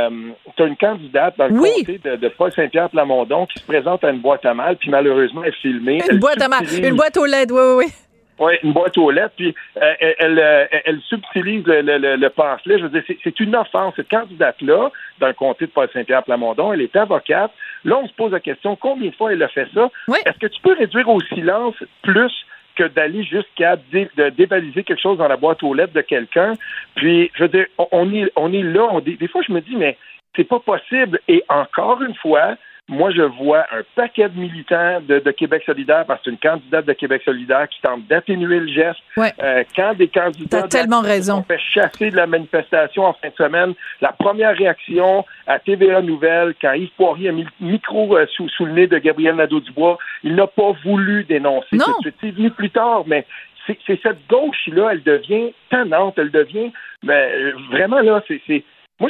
[0.57, 4.11] tu as une candidate dans le comté de, Paul Saint-Pierre Plamondon qui se présente à
[4.11, 6.01] une boîte à mal, puis malheureusement, elle est filmée.
[6.11, 8.10] Une boîte à mal, une boîte aux LED, oui, oui, oui.
[8.41, 12.79] Oui, une boîte aux lettres, puis euh, elle, euh, elle, subtilise le, le, le, pamphlet.
[12.79, 13.93] Je veux dire, c'est une offense.
[13.97, 17.53] Cette candidate-là, dans le comté de Paul Saint-Pierre Plamondon, elle est avocate.
[17.85, 19.91] Là, on se pose la question, combien de fois elle a fait ça?
[20.25, 22.33] Est-ce que tu peux réduire au silence plus
[22.77, 26.55] que d'aller jusqu'à dévaliser quelque chose dans la boîte aux lettres de quelqu'un?
[26.95, 28.89] Puis, je veux dire, on est, on est là.
[28.91, 29.99] On, des fois, je me dis, mais
[30.35, 31.21] c'est pas possible.
[31.29, 32.57] Et encore une fois,
[32.91, 36.85] moi, je vois un paquet de militants de, Québec solidaire, parce que c'est une candidate
[36.85, 38.99] de Québec solidaire qui tente d'atténuer le geste.
[39.17, 41.37] Euh, quand des candidats tellement raison.
[41.37, 46.03] sont fait chasser de la manifestation en fin de semaine, la première réaction à TVA
[46.03, 49.97] Nouvelle, quand Yves Poirier a mis le micro euh, sous, le nez de Gabriel Nadeau-Dubois,
[50.25, 51.77] il n'a pas voulu dénoncer.
[51.77, 51.95] Non.
[52.03, 53.25] C'est venu plus tard, mais
[53.69, 56.73] c'est cette gauche-là, elle devient tannante, elle devient...
[57.05, 58.65] Mais, euh, vraiment, là, c'est...
[58.99, 59.09] Moi,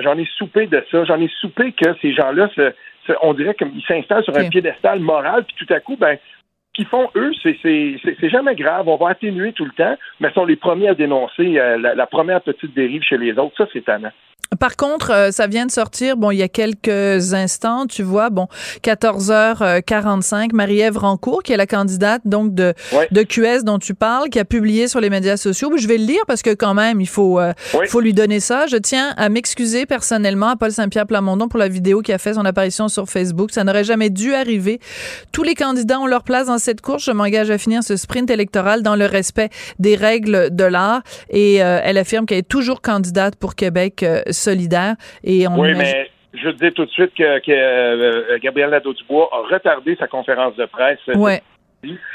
[0.00, 1.04] j'en ai soupé de ça.
[1.04, 2.72] J'en ai soupé que ces gens-là se
[3.22, 6.18] on dirait qu'ils s'installent sur un piédestal moral, puis tout à coup, ben,
[6.74, 8.88] qu'ils font, eux, c'est jamais grave.
[8.88, 12.06] On va atténuer tout le temps, mais sont les premiers à dénoncer euh, la, la,
[12.06, 13.56] première petite dérive chez les autres.
[13.56, 14.10] Ça, c'est tannant.
[14.58, 18.30] Par contre, euh, ça vient de sortir, bon, il y a quelques instants, tu vois,
[18.30, 18.48] bon,
[18.82, 22.74] 14h45, Marie-Ève Rancourt, qui est la candidate, donc, de,
[23.10, 25.70] de QS dont tu parles, qui a publié sur les médias sociaux.
[25.76, 27.52] Je vais le lire parce que, quand même, il faut, euh,
[27.88, 28.66] faut lui donner ça.
[28.66, 32.34] Je tiens à m'excuser personnellement à Paul Saint-Pierre Plamondon pour la vidéo qui a fait
[32.34, 33.50] son apparition sur Facebook.
[33.52, 34.80] Ça n'aurait jamais dû arriver.
[35.32, 37.04] Tous les candidats ont leur place dans cette course.
[37.04, 41.02] Je m'engage à finir ce sprint électoral dans le respect des règles de l'art.
[41.30, 44.04] Et euh, elle affirme qu'elle est toujours candidate pour Québec
[44.44, 44.94] solidaire.
[45.22, 49.96] Et on oui, mais je dis tout de suite que, euh, Gabriel Nadeau-Dubois a retardé
[49.96, 50.98] sa conférence de presse.
[51.14, 51.42] Ouais.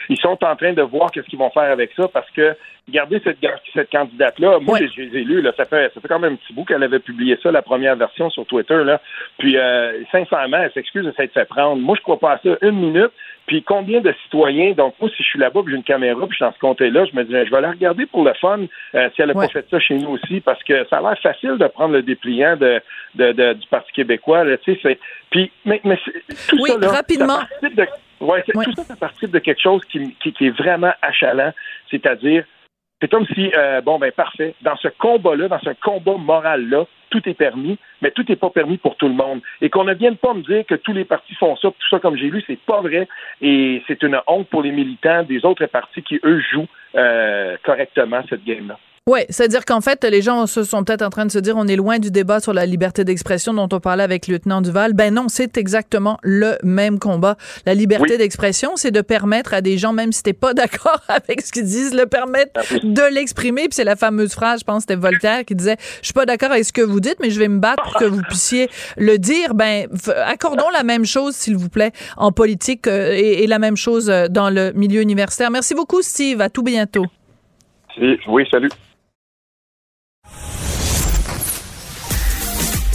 [0.09, 2.55] Ils sont en train de voir qu'est-ce qu'ils vont faire avec ça parce que
[2.87, 3.37] regardez cette,
[3.73, 4.59] cette candidate-là.
[4.59, 5.41] Moi, je les ai lus.
[5.41, 7.61] Là, ça, fait, ça fait quand même un petit bout qu'elle avait publié ça, la
[7.61, 8.83] première version sur Twitter.
[8.83, 8.99] Là.
[9.37, 11.81] Puis, euh, sincèrement, elle s'excuse de s'être fait prendre.
[11.81, 13.11] Moi, je crois pas à ça une minute.
[13.49, 16.35] Puis combien de citoyens, donc moi, si je suis là-bas, j'ai une caméra, puis je
[16.35, 18.59] suis dans ce comté-là, je me dis, je vais la regarder pour le fun,
[18.93, 21.19] euh, si elle a pas fait ça chez nous aussi, parce que ça a l'air
[21.19, 22.79] facile de prendre le dépliant de,
[23.15, 24.99] de, du Parti québécois, tu sais,
[25.31, 25.97] puis, mais, mais
[26.47, 27.39] tout ça, là, rapidement.
[27.63, 27.87] De,
[28.19, 31.51] ouais, tout ça, ça participe de quelque chose qui, qui, qui est vraiment achalant,
[31.89, 32.45] c'est-à-dire
[33.01, 37.27] c'est comme si, euh, bon, ben parfait, dans ce combat-là, dans ce combat moral-là, tout
[37.27, 39.41] est permis, mais tout n'est pas permis pour tout le monde.
[39.61, 41.99] Et qu'on ne vienne pas me dire que tous les partis font ça, tout ça
[41.99, 43.07] comme j'ai lu, c'est pas vrai.
[43.41, 48.21] Et c'est une honte pour les militants des autres partis qui, eux, jouent euh, correctement
[48.29, 48.77] cette game-là.
[49.09, 51.67] Oui, c'est-à-dire qu'en fait, les gens se sont peut-être en train de se dire on
[51.67, 54.93] est loin du débat sur la liberté d'expression dont on parlait avec le lieutenant Duval.
[54.93, 57.35] Ben non, c'est exactement le même combat.
[57.65, 61.41] La liberté d'expression, c'est de permettre à des gens, même si t'es pas d'accord avec
[61.41, 63.63] ce qu'ils disent, le permettre ah de l'exprimer.
[63.63, 66.51] Puis c'est la fameuse phrase, je pense, c'était Voltaire qui disait je suis pas d'accord
[66.51, 69.17] avec ce que vous dites, mais je vais me battre pour que vous puissiez le
[69.17, 69.55] dire.
[69.55, 69.87] Ben
[70.23, 74.07] accordons la même chose, s'il vous plaît, en politique euh, et, et, la même chose
[74.11, 75.49] euh, dans le milieu universitaire.
[75.49, 76.41] Merci beaucoup, Steve.
[76.41, 77.07] À tout bientôt.
[78.27, 78.69] Oui, salut.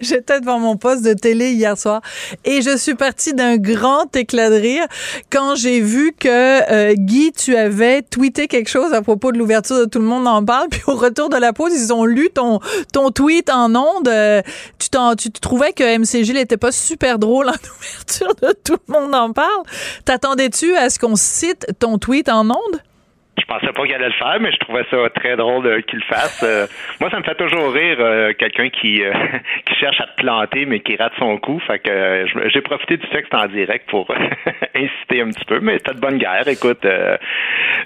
[0.00, 2.00] J'étais devant mon poste de télé hier soir
[2.44, 4.86] et je suis partie d'un grand éclat de rire
[5.30, 9.78] quand j'ai vu que euh, Guy, tu avais tweeté quelque chose à propos de l'ouverture
[9.78, 10.68] de Tout le monde en parle.
[10.70, 12.60] Puis au retour de la pause, ils ont lu ton
[12.92, 14.08] ton tweet en ondes.
[14.08, 14.42] Euh,
[14.78, 18.92] tu, t'en, tu trouvais que MCG n'était pas super drôle en ouverture de Tout le
[18.92, 19.62] monde en parle.
[20.04, 22.80] T'attendais-tu à ce qu'on cite ton tweet en ondes?
[23.40, 25.98] Je pensais pas qu'il allait le faire, mais je trouvais ça très drôle euh, qu'il
[25.98, 26.42] le fasse.
[26.42, 26.66] Euh,
[27.00, 29.00] moi, ça me fait toujours rire euh, quelqu'un qui
[29.66, 31.60] qui cherche à te planter, mais qui rate son coup.
[31.66, 34.10] Fait que j'ai profité du fait que c'était en direct pour
[34.74, 35.60] inciter un petit peu.
[35.60, 36.46] Mais c'était de bonne guerre.
[36.46, 36.86] Écoute,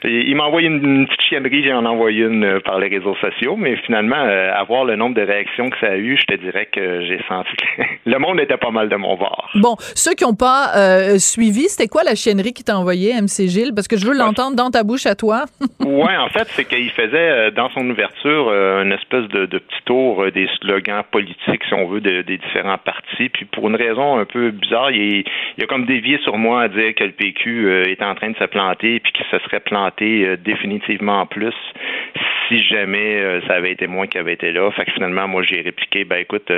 [0.05, 3.57] il m'a envoyé une, une petite chiennerie, j'en ai envoyé une par les réseaux sociaux.
[3.57, 6.41] Mais finalement, euh, à voir le nombre de réactions que ça a eu, je te
[6.41, 9.51] dirais que j'ai senti que le monde était pas mal de mon bord.
[9.55, 13.73] Bon, ceux qui n'ont pas suivi, c'était quoi la chiennerie qui t'a envoyé, MC Gilles?
[13.75, 15.44] Parce que je veux l'entendre dans ta bouche à toi.
[15.85, 19.59] ouais, en fait, c'est qu'il faisait euh, dans son ouverture euh, une espèce de, de
[19.59, 23.29] petit tour euh, des slogans politiques, si on veut, de- des différents partis.
[23.29, 25.25] Puis pour une raison un peu bizarre, il,
[25.59, 28.37] est- a comme dévié sur moi à dire que le PQ est en train de
[28.37, 31.55] se planter, puis qu'il se serait planté définitivement plus
[32.49, 34.71] si jamais ça avait été moi qui avait été là.
[34.73, 36.51] Fait que finalement, moi, j'ai répliqué, ben écoute,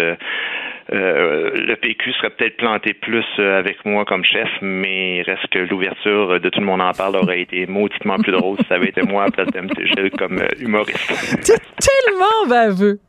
[0.93, 5.59] euh, le PQ serait peut-être planté plus euh, avec moi comme chef, mais reste que
[5.59, 8.91] l'ouverture de Tout le monde en parle aurait été mauditement plus drôle si ça avait
[8.91, 11.41] été moi à la place d'MC Gilles comme euh, humoriste.
[11.45, 13.01] T'es tellement baveux.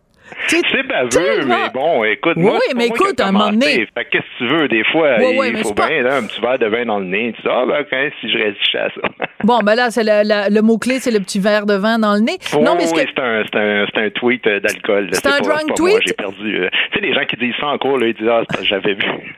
[0.47, 4.05] C'est baveux, mais bon, écoute, Oui, moi, c'est mais écoute, à un moment donné- Fait
[4.05, 6.59] qu'est-ce que tu veux, des fois, il faut c'est pas- bien, là, un petit verre
[6.59, 9.01] de vin dans le nez, tu dis, ah, ben, ok, si je réagissais à ça.
[9.43, 12.15] Bon, ben là, c'est la- la- le mot-clé, c'est le petit verre de vin dans
[12.15, 12.37] le nez.
[12.53, 15.09] non, mais ce oui, que- c'est un, c'est un, c'est un tweet euh, d'alcool.
[15.11, 15.99] C'est un pas- drunk tweet?
[16.07, 16.63] J'ai perdu.
[16.63, 18.63] euh, tu sais, les gens qui disent ça en cours, là, ils disent, ah, c'est
[18.65, 19.35] j'avais vu.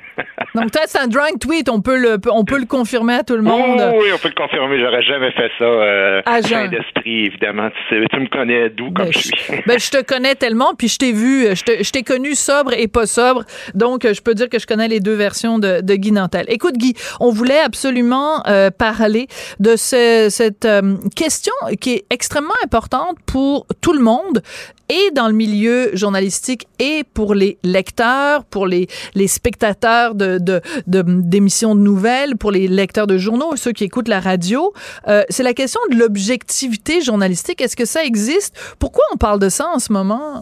[0.55, 3.35] Donc peut-être c'est un drunk tweet, on peut le, on peut le confirmer à tout
[3.35, 3.79] le monde.
[3.93, 4.79] Oh, oui, on peut le confirmer.
[4.79, 5.63] J'aurais jamais fait ça.
[5.65, 6.69] Euh, À jeun.
[6.69, 7.69] d'esprit, évidemment.
[7.89, 9.33] Tu, sais, tu me connais d'où comme Ben, je suis.
[9.65, 12.73] ben, je te connais tellement, puis je t'ai vu, je te- je t'ai connu sobre
[12.73, 13.43] et pas sobre,
[13.75, 16.45] donc euh, je peux dire que je connais les deux versions de, de Guy Nantel.
[16.49, 19.27] Écoute, Guy, on voulait absolument euh, parler
[19.59, 24.41] de ce- cette euh, question qui est extrêmement importante pour tout le monde
[24.89, 30.39] et dans le milieu journalistique et pour les lecteurs, pour les, les spectateurs de,
[30.87, 34.73] d'émissions de nouvelles, pour les lecteurs de journaux, ceux qui écoutent la radio.
[35.07, 37.61] Euh, c'est la question de l'objectivité journalistique.
[37.61, 38.55] Est-ce que ça existe?
[38.79, 40.39] Pourquoi on parle de ça en ce moment?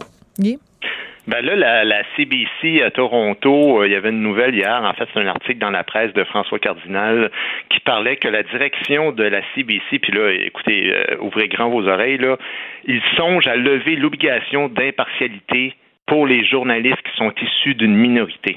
[1.28, 4.82] Ben là, la, la CBC à Toronto, euh, il y avait une nouvelle hier.
[4.82, 7.30] En fait, c'est un article dans la presse de François Cardinal
[7.68, 11.86] qui parlait que la direction de la CBC, puis là, écoutez, euh, ouvrez grand vos
[11.86, 12.38] oreilles, là,
[12.86, 15.74] ils songent à lever l'obligation d'impartialité
[16.06, 18.56] pour les journalistes qui sont issus d'une minorité.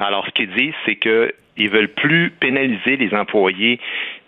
[0.00, 3.78] Alors, ce qu'ils disent, c'est que ils veulent plus pénaliser les employés,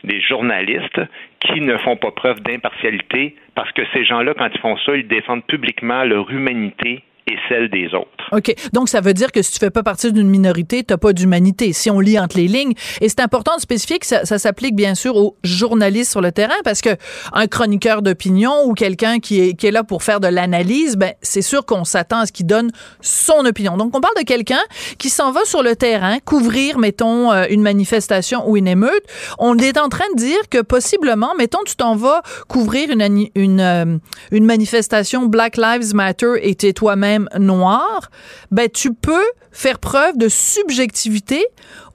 [0.05, 1.01] les journalistes
[1.41, 5.09] qui ne font pas preuve d'impartialité parce que ces gens-là, quand ils font ça, ils
[5.09, 8.09] défendent publiquement leur humanité et celle des autres.
[8.33, 8.55] OK.
[8.73, 11.73] Donc, ça veut dire que si tu fais pas partie d'une minorité, t'as pas d'humanité,
[11.73, 12.73] si on lit entre les lignes.
[13.01, 16.55] Et c'est important de spécifier que ça, s'applique bien sûr aux journalistes sur le terrain
[16.65, 16.91] parce que
[17.33, 21.67] un chroniqueur d'opinion ou quelqu'un qui est, là pour faire de l'analyse, ben, c'est sûr
[21.67, 23.77] qu'on s'attend à ce qu'il donne son opinion.
[23.77, 24.63] Donc, on parle de quelqu'un
[24.99, 29.05] qui s'en va sur le terrain couvrir, mettons, euh, une manifestation ou une émeute.
[29.39, 33.99] On est en train de dire que possiblement, mettons, tu t'en vas couvrir une, euh,
[34.33, 38.11] une manifestation Black Lives Matter et t'es toi-même noir,
[38.51, 41.45] ben tu peux faire preuve de subjectivité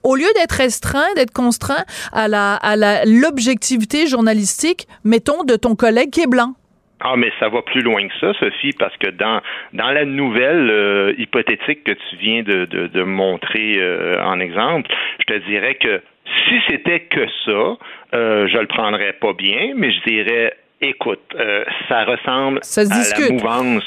[0.04, 2.76] au lieu d'être restreint, d'être contraint à la à
[3.06, 6.54] l'objectivité journalistique, mettons, de ton collègue qui est blanc.
[7.02, 9.42] Ah, mais ça va plus loin que ça, Sophie, parce que dans
[9.74, 14.90] dans la nouvelle euh, hypothétique que tu viens de, de, de montrer euh, en exemple,
[15.20, 16.02] je te dirais que
[16.48, 17.78] si c'était que ça,
[18.14, 20.54] euh, je le prendrais pas bien, mais je dirais
[20.90, 23.30] écoute, euh, ça ressemble Ça à discute.
[23.30, 23.84] la mouvance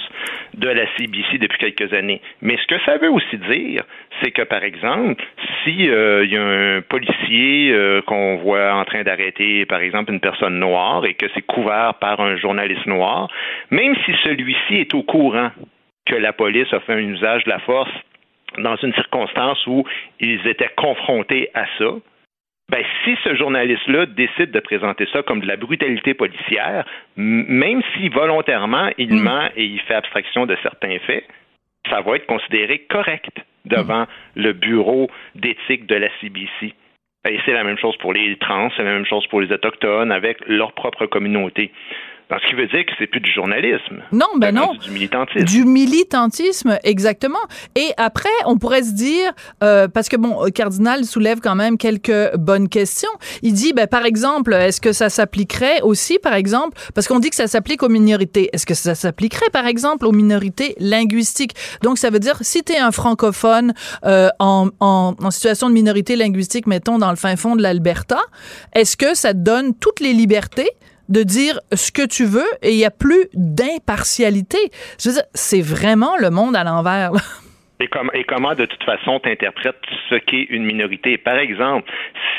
[0.54, 2.20] de la CBC depuis quelques années.
[2.42, 3.84] Mais ce que ça veut aussi dire,
[4.22, 5.22] c'est que, par exemple,
[5.62, 10.12] si euh, il y a un policier euh, qu'on voit en train d'arrêter, par exemple,
[10.12, 13.28] une personne noire et que c'est couvert par un journaliste noir,
[13.70, 15.50] même si celui-ci est au courant
[16.06, 17.90] que la police a fait un usage de la force
[18.56, 19.84] dans une circonstance où
[20.20, 21.90] ils étaient confrontés à ça,
[22.70, 26.84] ben, si ce journaliste-là décide de présenter ça comme de la brutalité policière,
[27.16, 29.22] même si volontairement il mm.
[29.22, 31.24] ment et il fait abstraction de certains faits,
[31.88, 34.06] ça va être considéré correct devant mm.
[34.36, 36.74] le bureau d'éthique de la CBC.
[37.28, 40.12] Et c'est la même chose pour les trans, c'est la même chose pour les autochtones
[40.12, 41.72] avec leur propre communauté
[42.36, 44.02] ce qui veut dire que c'est plus du journalisme.
[44.12, 44.74] Non, ben non.
[44.74, 45.44] Du militantisme.
[45.46, 47.38] Du militantisme, exactement.
[47.74, 52.36] Et après, on pourrait se dire, euh, parce que bon, Cardinal soulève quand même quelques
[52.36, 53.08] bonnes questions.
[53.42, 57.30] Il dit, ben par exemple, est-ce que ça s'appliquerait aussi, par exemple, parce qu'on dit
[57.30, 58.50] que ça s'applique aux minorités.
[58.52, 61.54] Est-ce que ça s'appliquerait, par exemple, aux minorités linguistiques?
[61.82, 63.72] Donc, ça veut dire, si tu es un francophone
[64.04, 68.20] euh, en, en, en situation de minorité linguistique, mettons dans le fin fond de l'Alberta,
[68.74, 70.68] est-ce que ça te donne toutes les libertés?
[71.08, 74.58] De dire ce que tu veux et il n'y a plus d'impartialité.
[75.00, 77.12] Je veux dire, c'est vraiment le monde à l'envers.
[77.80, 81.16] Et, et, comment, de toute façon, t'interprètes ce qu'est une minorité?
[81.16, 81.90] Par exemple,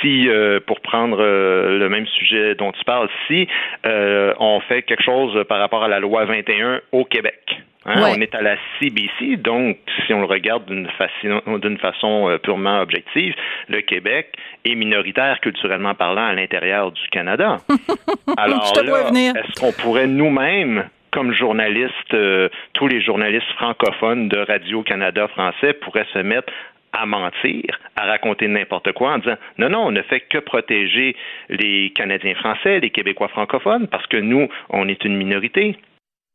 [0.02, 3.48] si, euh, pour prendre euh, le même sujet dont tu parles, si
[3.86, 7.40] euh, on fait quelque chose par rapport à la loi 21 au Québec,
[7.86, 11.42] hein, on est à la CBC, donc si on le regarde d'une façon,
[11.82, 13.34] façon purement objective,
[13.70, 14.34] le Québec
[14.66, 17.60] est minoritaire culturellement parlant à l'intérieur du Canada.
[18.38, 25.74] Alors est-ce qu'on pourrait nous-mêmes comme journaliste, euh, tous les journalistes francophones de Radio-Canada français
[25.74, 26.52] pourraient se mettre
[26.92, 31.16] à mentir, à raconter n'importe quoi en disant non, non, on ne fait que protéger
[31.50, 35.78] les Canadiens français, les Québécois francophones, parce que nous, on est une minorité.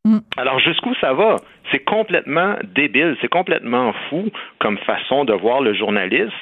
[0.04, 0.18] Mm.
[0.36, 1.36] Alors jusqu'où ça va?
[1.72, 6.32] C'est complètement débile, c'est complètement fou comme façon de voir le journalisme.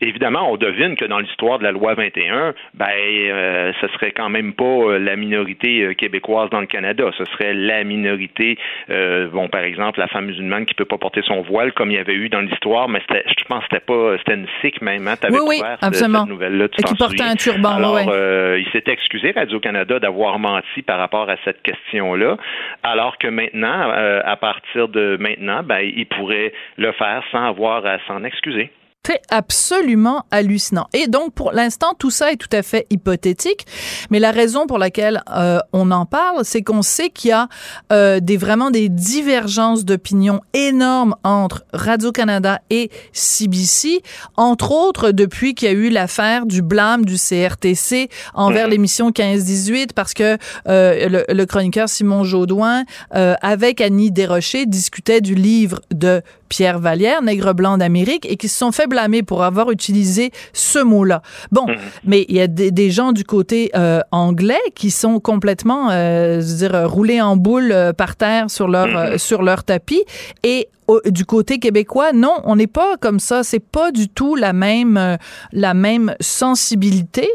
[0.00, 4.30] Évidemment, on devine que dans l'histoire de la loi 21, ben, euh, ce serait quand
[4.30, 7.10] même pas euh, la minorité euh, québécoise dans le Canada.
[7.18, 8.56] Ce serait la minorité,
[8.88, 11.96] euh, bon, par exemple, la femme musulmane qui peut pas porter son voile, comme il
[11.96, 15.06] y avait eu dans l'histoire, mais je pense que c'était pas, c'était une sikh même.
[15.06, 16.20] Hein, oui, oui, absolument.
[16.20, 16.68] cette nouvelle-là.
[16.68, 17.76] Tu qui portait un turban.
[17.76, 22.36] Alors, il s'est excusé Radio Canada d'avoir menti par rapport à cette question-là,
[22.82, 23.90] alors que maintenant,
[24.24, 28.70] à partir de maintenant, ben, il pourrait le faire sans avoir à s'en excuser.
[29.06, 30.86] C'est absolument hallucinant.
[30.92, 33.66] Et donc, pour l'instant, tout ça est tout à fait hypothétique.
[34.10, 37.48] Mais la raison pour laquelle euh, on en parle, c'est qu'on sait qu'il y a
[37.92, 44.02] euh, des vraiment des divergences d'opinion énormes entre Radio-Canada et CBC,
[44.36, 48.70] entre autres depuis qu'il y a eu l'affaire du blâme du CRTC envers mhm.
[48.70, 50.36] l'émission 15-18, parce que
[50.68, 57.22] euh, le, le, chroniqueur Simon Jaudoin, avec Annie Desrochers, discutait du livre de Pierre Vallière,
[57.22, 61.22] Nègre blanc d'Amérique, et qui se sont fait blâmer pour avoir utilisé ce mot-là.
[61.50, 61.76] Bon, mhm.
[62.04, 66.46] mais il y a des, gens du côté euh, anglais qui sont complètement, euh, je
[66.46, 69.18] veux dire, roulés en boule euh, par terre sur leur mhm.
[69.18, 70.04] sur leur tapis,
[70.42, 70.68] et
[71.06, 73.44] du côté québécois, non, on n'est pas comme ça.
[73.44, 75.18] C'est pas du tout la même
[75.52, 77.28] la même sensibilité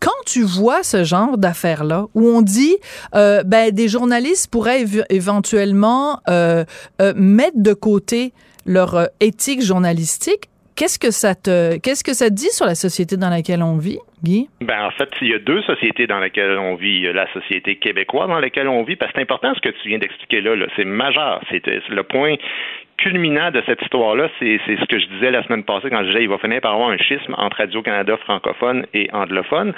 [0.00, 2.76] quand tu vois ce genre d'affaires-là, où on dit,
[3.14, 6.64] euh, ben, des journalistes pourraient éventuellement euh,
[7.00, 8.32] euh, mettre de côté
[8.68, 13.30] leur éthique journalistique, qu'est-ce que ça te, qu'est-ce que ça dit sur la société dans
[13.30, 13.98] laquelle on vit?
[14.22, 14.48] Guy?
[14.60, 17.12] Ben, en fait, il y a deux sociétés dans lesquelles on vit.
[17.12, 19.98] La société québécoise dans laquelle on vit, parce que c'est important ce que tu viens
[19.98, 20.66] d'expliquer là, là.
[20.76, 21.40] c'est majeur.
[21.50, 22.34] C'est le point
[22.98, 26.18] culminant de cette histoire-là, c'est ce que je disais la semaine passée quand je disais
[26.20, 29.72] qu'il va finir par avoir un schisme entre Radio-Canada francophone et anglophone,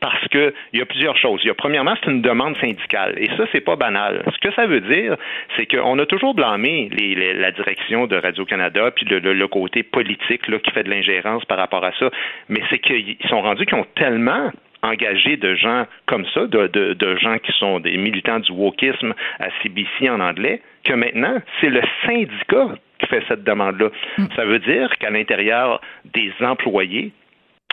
[0.00, 1.40] parce que il y a plusieurs choses.
[1.42, 4.22] Il y a premièrement, c'est une demande syndicale, et ça, c'est pas banal.
[4.32, 5.16] Ce que ça veut dire,
[5.56, 6.90] c'est qu'on a toujours blâmé
[7.34, 11.84] la direction de Radio-Canada, puis le, côté politique là, qui fait de l'ingérence par rapport
[11.84, 12.10] à ça,
[12.48, 14.50] mais c'est qu'ils sont rendus qu'ils ont tellement
[14.82, 20.10] engagé de gens comme ça, de, gens qui sont des militants du wokisme à CBC
[20.10, 23.90] en anglais, que maintenant, c'est le syndicat qui fait cette demande-là.
[24.18, 24.26] Mm.
[24.34, 27.12] Ça veut dire qu'à l'intérieur des employés,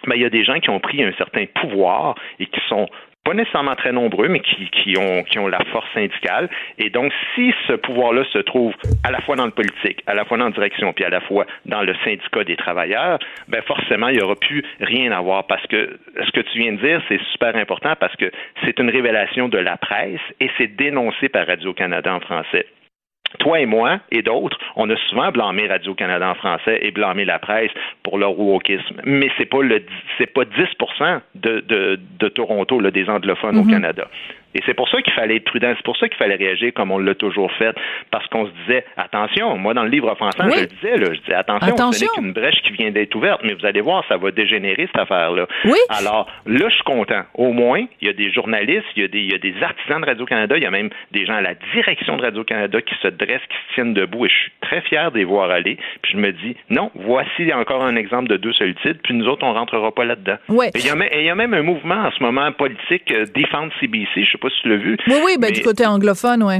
[0.07, 2.87] ben, il y a des gens qui ont pris un certain pouvoir et qui sont
[3.23, 6.49] pas nécessairement très nombreux, mais qui, qui, ont, qui ont la force syndicale.
[6.77, 8.73] Et donc, si ce pouvoir-là se trouve
[9.05, 11.21] à la fois dans le politique, à la fois dans la direction, puis à la
[11.21, 15.47] fois dans le syndicat des travailleurs, ben forcément, il n'y aura plus rien à voir.
[15.47, 18.29] Parce que ce que tu viens de dire, c'est super important parce que
[18.65, 22.67] c'est une révélation de la presse et c'est dénoncé par Radio-Canada en français
[23.39, 27.39] toi et moi et d'autres, on a souvent blâmé Radio-Canada en français et blâmé la
[27.39, 27.71] presse
[28.03, 29.01] pour leur wokisme.
[29.05, 29.83] Mais c'est pas le
[30.17, 33.71] c'est pas 10% de, de, de Toronto, là, des anglophones au mm-hmm.
[33.71, 34.07] Canada.
[34.55, 36.91] Et c'est pour ça qu'il fallait être prudent, c'est pour ça qu'il fallait réagir comme
[36.91, 37.75] on l'a toujours fait,
[38.11, 41.19] parce qu'on se disait, attention, moi dans le livre offensant, je le disais, là, je
[41.19, 44.17] disais, attention, ce n'est qu'une brèche qui vient d'être ouverte, mais vous allez voir, ça
[44.17, 45.47] va dégénérer cette affaire-là.
[45.65, 45.77] Oui.
[45.89, 47.23] Alors là, je suis content.
[47.35, 49.55] Au moins, il y a des journalistes, il y a des, il y a des
[49.61, 52.95] artisans de Radio-Canada, il y a même des gens à la direction de Radio-Canada qui
[53.01, 55.77] se dressent, qui se tiennent debout, et je suis très fier de les voir aller,
[56.01, 59.45] puis je me dis, non, voici encore un exemple de deux solitudes, puis nous autres,
[59.45, 60.37] on rentrera pas là-dedans.
[60.49, 60.67] Ouais.
[60.75, 62.51] Et il y, a même- et il y a même un mouvement en ce moment
[62.51, 64.97] politique, euh, Défendre CBC, je sais pas si tu l'as vu.
[65.07, 66.59] Oui, oui, ben, mais- du côté anglophone, ouais.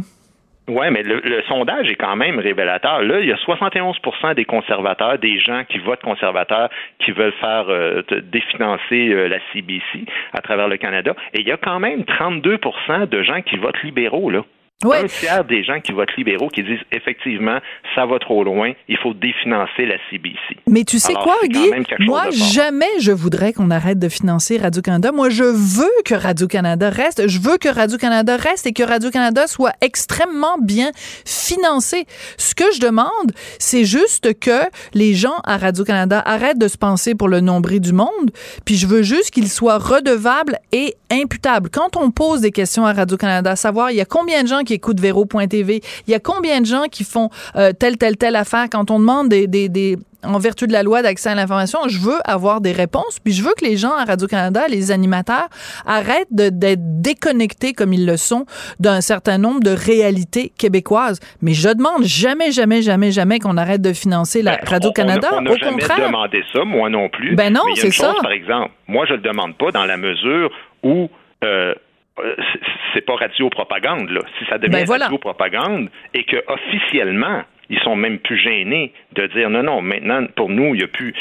[0.70, 3.02] oui, mais le, le sondage est quand même révélateur.
[3.04, 6.70] Là, il y a 71% des conservateurs, des gens qui votent conservateurs,
[7.04, 11.14] qui veulent faire euh, définancer euh, la CBC à travers le Canada.
[11.34, 14.44] Et il y a quand même 32% de gens qui votent libéraux, là.
[14.84, 15.04] Ouais.
[15.04, 17.60] Un tiers des gens qui votent libéraux qui disent effectivement,
[17.96, 20.58] ça va trop loin, il faut définancer la CBC.
[20.68, 21.70] Mais tu sais Alors, quoi, Guy?
[22.00, 25.12] Moi, jamais je voudrais qu'on arrête de financer Radio-Canada.
[25.12, 27.28] Moi, je veux que Radio-Canada reste.
[27.28, 30.92] Je veux que Radio-Canada reste et que Radio-Canada soit extrêmement bien
[31.26, 32.06] financé.
[32.38, 34.62] Ce que je demande, c'est juste que
[34.94, 38.32] les gens à Radio-Canada arrêtent de se penser pour le nombril du monde.
[38.66, 41.70] Puis je veux juste qu'ils soient redevables et imputables.
[41.70, 44.73] Quand on pose des questions à Radio-Canada, savoir il y a combien de gens qui
[44.74, 48.68] écoutent Véro.tv, il y a combien de gens qui font euh, telle, telle, telle affaire,
[48.72, 52.00] quand on demande des, des, des en vertu de la loi d'accès à l'information, je
[52.00, 55.48] veux avoir des réponses, puis je veux que les gens à Radio-Canada, les animateurs,
[55.86, 58.46] arrêtent d'être déconnectés comme ils le sont
[58.80, 61.20] d'un certain nombre de réalités québécoises.
[61.42, 65.30] Mais je demande jamais, jamais, jamais, jamais qu'on arrête de financer la Ben, Radio-Canada.
[65.34, 66.08] On n'a jamais contraire.
[66.08, 67.36] demandé ça, moi non plus.
[67.36, 68.16] Ben non, c'est chose, ça.
[68.22, 70.50] Par exemple, moi, je le demande pas dans la mesure
[70.84, 71.10] où
[71.44, 71.74] euh,
[72.18, 72.60] c'est-
[72.94, 74.22] c'est pas radio-propagande, là.
[74.40, 75.06] Si ça devient Ben voilà.
[75.06, 80.50] radio-propagande et que officiellement, ils sont même plus gênés de dire non, non, maintenant, pour
[80.50, 81.14] nous, il y a plus,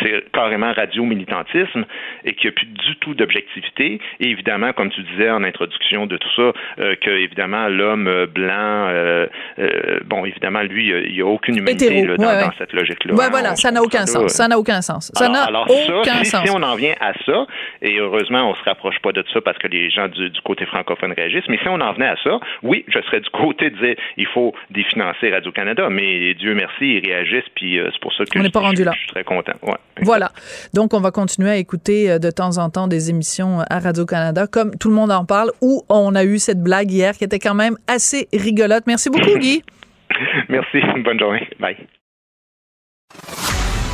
[0.00, 1.84] c'est- carrément radio-militantisme
[2.24, 4.00] et qu'il n'y a plus du tout d'objectivité.
[4.20, 8.26] Et évidemment, comme tu disais en introduction de tout ça, euh, que évidemment, l'homme euh,
[8.26, 9.26] blanc, euh,
[9.58, 12.44] euh, bon, évidemment, lui, il n'y a aucune humanité là, dans, ouais, ouais.
[12.44, 13.14] dans cette logique-là.
[13.14, 13.28] Ouais, hein.
[13.30, 14.32] voilà, ça n'a aucun sens.
[14.32, 15.10] Ça n'a aucun sens.
[15.14, 16.44] Ça n'a aucun si, sens.
[16.44, 17.46] si on en vient à ça,
[17.82, 20.66] et heureusement, on se rapproche pas de ça parce que les gens du, du côté
[20.66, 23.76] francophone réagissent, mais si on en venait à ça, oui, je serais du côté de
[23.76, 28.24] dire il faut définancer Radio-Canada, mais Dieu merci, ils réagissent, puis euh, c'est pour ça
[28.24, 28.92] que On je, n'est pas rendu je- là.
[28.94, 29.52] je suis très content.
[29.62, 29.76] Ouais.
[30.02, 30.32] Voilà.
[30.74, 34.46] Donc, on va continuer à écouter euh, de temps en temps des émissions à Radio-Canada,
[34.46, 37.38] comme tout le monde en parle, où on a eu cette blague hier qui était
[37.38, 38.84] quand même assez rigolote.
[38.86, 39.62] Merci beaucoup, Guy.
[40.48, 41.48] Merci, bonne journée.
[41.60, 41.76] Bye.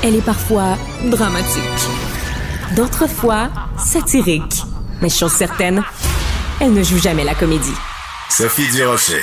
[0.02, 0.76] Elle est parfois
[1.10, 1.62] dramatique,
[2.76, 4.62] d'autres fois satirique.
[5.02, 5.82] Mais chose certaine,
[6.60, 7.74] elle ne joue jamais la comédie.
[8.28, 9.22] Sophie Durocher.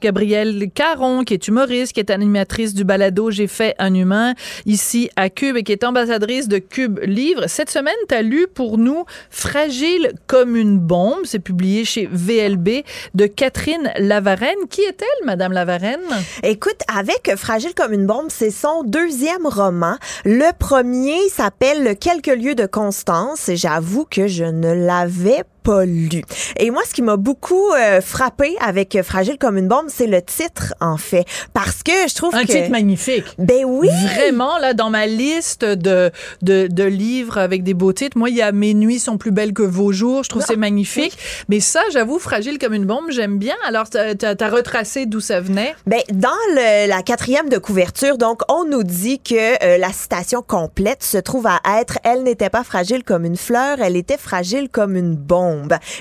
[0.00, 4.34] Gabrielle Caron, qui est humoriste, qui est animatrice du balado J'ai fait un humain
[4.66, 7.44] ici à Cube et qui est ambassadrice de Cube Livre.
[7.48, 11.20] Cette semaine, tu as lu pour nous Fragile comme une bombe.
[11.24, 12.82] C'est publié chez VLB
[13.14, 14.68] de Catherine Lavarenne.
[14.70, 16.00] Qui est-elle, Madame Lavarenne?
[16.42, 19.96] Écoute, avec Fragile comme une bombe, c'est son deuxième roman.
[20.24, 23.48] Le premier s'appelle Quelques lieux de constance.
[23.48, 26.22] et J'avoue que je ne l'avais pas lu.
[26.58, 30.22] Et moi, ce qui m'a beaucoup euh, frappé avec Fragile comme une bombe, c'est le
[30.22, 31.24] titre, en fait.
[31.52, 32.52] Parce que je trouve Un que...
[32.52, 33.24] titre magnifique.
[33.38, 33.88] Ben oui!
[34.14, 36.10] Vraiment, là, dans ma liste de,
[36.42, 39.30] de, de livres avec des beaux titres, moi, il y a Mes nuits sont plus
[39.30, 40.24] belles que vos jours.
[40.24, 41.16] Je trouve que c'est magnifique.
[41.48, 43.54] Mais ça, j'avoue, Fragile comme une bombe, j'aime bien.
[43.66, 45.74] Alors, t'as as, retracé d'où ça venait?
[45.86, 50.42] Ben, dans le- la quatrième de couverture, donc, on nous dit que euh, la citation
[50.42, 54.68] complète se trouve à être «Elle n'était pas fragile comme une fleur, elle était fragile
[54.70, 55.49] comme une bombe».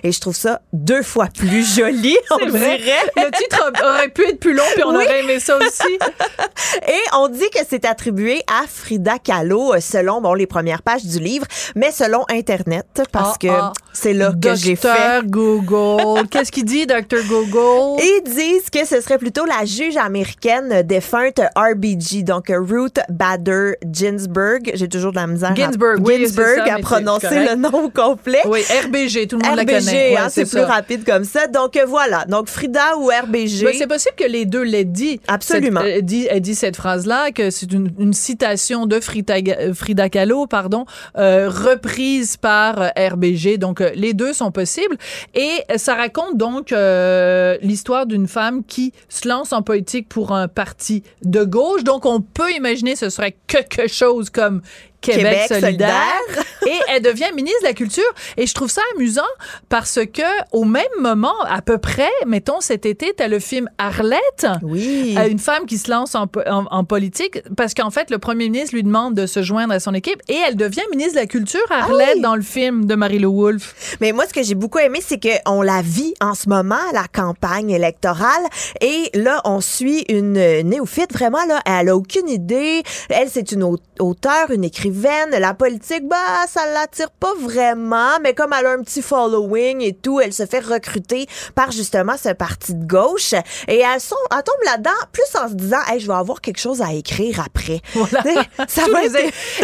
[0.03, 2.77] Et je trouve ça deux fois plus joli, on vrai.
[2.77, 3.11] dirait.
[3.17, 5.03] Le titre aurait pu être plus long, puis on Oui.
[5.05, 5.97] aurait aimé ça aussi.
[6.87, 11.05] Et on dit que c'est attribué à Frida Kahlo, euh, selon bon, les premières pages
[11.05, 11.45] du livre,
[11.75, 13.73] mais selon Internet, parce Ah, que ah.
[13.93, 14.87] c'est là que j'ai fait.
[14.89, 16.27] Docteur Google.
[16.29, 18.01] Qu'est-ce qu'il dit, Docteur Google?
[18.03, 24.71] Ils disent que ce serait plutôt la juge américaine défunte RBG, donc Ruth Bader Ginsburg.
[24.73, 27.89] J'ai toujours de la misère Ginsburg, à, oui, Ginsburg ça, à prononcer le nom au
[27.89, 28.41] complet.
[28.45, 31.47] Oui, RBG, tout le monde la RBG, hein, c'est plus rapide comme ça.
[31.47, 33.63] Donc euh, voilà, donc Frida ou RBG.
[33.63, 35.19] Ben, c'est possible que les deux l'aient dit.
[35.27, 35.81] Absolument.
[35.81, 39.73] Cette- elle, dit, elle dit cette phrase-là, que c'est une, une citation de Frida, euh,
[39.73, 40.85] Frida Kahlo, pardon,
[41.17, 43.57] euh, reprise par euh, RBG.
[43.57, 44.97] Donc, euh, les deux sont possibles.
[45.35, 50.31] Et euh, ça raconte donc euh, l'histoire d'une femme qui se lance en politique pour
[50.33, 51.83] un parti de gauche.
[51.83, 54.61] Donc, on peut imaginer ce serait quelque chose comme
[55.01, 55.89] Québec, Québec solidaire.
[56.27, 56.45] solidaire.
[56.67, 58.03] et elle devient ministre de la Culture.
[58.37, 59.21] Et je trouve ça amusant
[59.69, 60.21] parce que
[60.51, 64.47] au même moment, à peu près, mettons cet été, t'as le film Arlette.
[64.61, 65.15] Oui.
[65.17, 68.19] Euh, une femme qui se lance en, po- en- en politique parce qu'en fait, le
[68.19, 71.19] premier ministre lui demande de se joindre à son équipe et elle devient ministre de
[71.19, 72.21] la Culture, Arlette, oui.
[72.21, 73.97] dans le film de Marie-Lou Wolfe.
[74.01, 77.05] Mais moi, ce que j'ai beaucoup aimé, c'est qu'on la vit en ce moment, la
[77.07, 78.43] campagne électorale.
[78.81, 80.33] Et là, on suit une
[80.63, 81.13] néophyte.
[81.13, 82.83] Vraiment, là, elle a aucune idée.
[83.09, 85.39] Elle, c'est une au- auteure, une écrivaine écrivaine.
[85.39, 86.17] La politique, bah,
[86.47, 90.45] ça l'attire pas vraiment, mais comme elle a un petit following et tout, elle se
[90.45, 93.33] fait recruter par justement ce parti de gauche.
[93.67, 96.59] Et elle, sont, elle tombe là-dedans plus en se disant, hey, je vais avoir quelque
[96.59, 97.81] chose à écrire après.
[97.93, 98.23] Voilà.
[98.67, 98.99] Ça va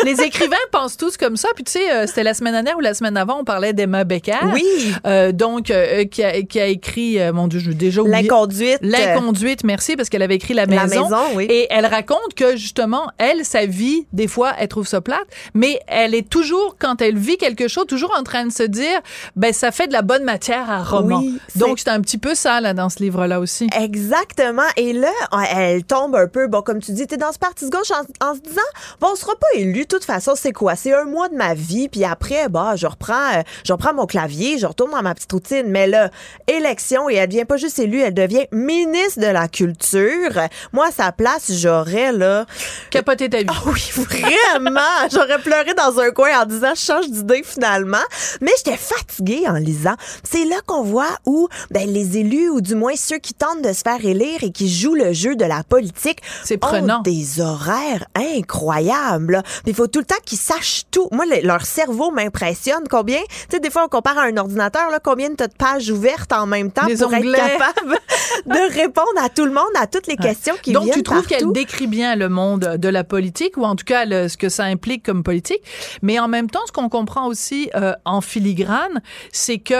[0.03, 1.49] les, écrivains pensent tous comme ça.
[1.55, 4.03] Puis tu sais, euh, c'était la semaine dernière ou la semaine avant, on parlait d'Emma
[4.03, 4.33] Becker.
[4.53, 4.93] Oui.
[5.05, 8.21] Euh, donc, euh, qui, a, qui a écrit, mon Dieu, j'ai déjà oublié.
[8.23, 8.79] L'inconduite.
[8.81, 11.03] L'inconduite, merci, parce qu'elle avait écrit La La Maison.
[11.03, 11.47] Maison, oui.
[11.49, 15.79] Et elle raconte que, justement, elle, sa vie, des fois, elle trouve ça plate, mais
[15.87, 18.99] elle est toujours, quand elle vit quelque chose, toujours en train de se dire,
[19.35, 21.19] ben, ça fait de la bonne matière à roman.
[21.19, 23.67] Oui, Donc, c'est un petit peu ça, là, dans ce livre-là aussi.
[23.79, 24.63] Exactement.
[24.77, 25.11] Et là,
[25.55, 28.25] elle tombe un peu, bon, comme tu dis, t'es dans ce parti de gauche en,
[28.27, 28.61] en se disant,
[28.99, 30.75] bon, on sera pas élu, de toute façon, c'est quoi?
[30.75, 34.05] C'est un mois de ma vie, puis après, bah, je reprends, euh, je reprends mon
[34.05, 35.65] clavier, je retourne dans ma petite routine.
[35.67, 36.09] Mais là,
[36.47, 40.31] élection, et elle devient pas juste élue, elle devient ministre de la Culture.
[40.73, 42.45] Moi, à sa place, j'aurais, là,
[42.89, 43.45] Capoter ta vie.
[43.49, 44.81] ah oui, vraiment.
[45.11, 47.97] J'aurais pleuré dans un coin en disant je change d'idée finalement.
[48.41, 49.95] Mais j'étais fatiguée en lisant.
[50.23, 53.73] C'est là qu'on voit où ben, les élus, ou du moins ceux qui tentent de
[53.73, 57.01] se faire élire et qui jouent le jeu de la politique, C'est ont prenant.
[57.01, 59.43] des horaires incroyables.
[59.65, 61.07] Il faut tout le temps qu'ils sachent tout.
[61.11, 62.83] Moi, le- leur cerveau m'impressionne.
[62.89, 66.31] Combien, tu sais, des fois, on compare à un ordinateur, là, combien de pages ouvertes
[66.33, 67.37] en même temps Des pour onglets.
[67.37, 67.97] être capable
[68.45, 71.25] de répondre à tout le monde, à toutes les questions qui Donc, viennent tu trouves
[71.25, 74.49] qu'elle décrit bien le monde de la politique, ou en tout cas le- ce que
[74.49, 75.61] ça implique comme politique.
[76.01, 79.73] Mais en même temps, ce qu'on comprend aussi euh, en filigrane, c'est que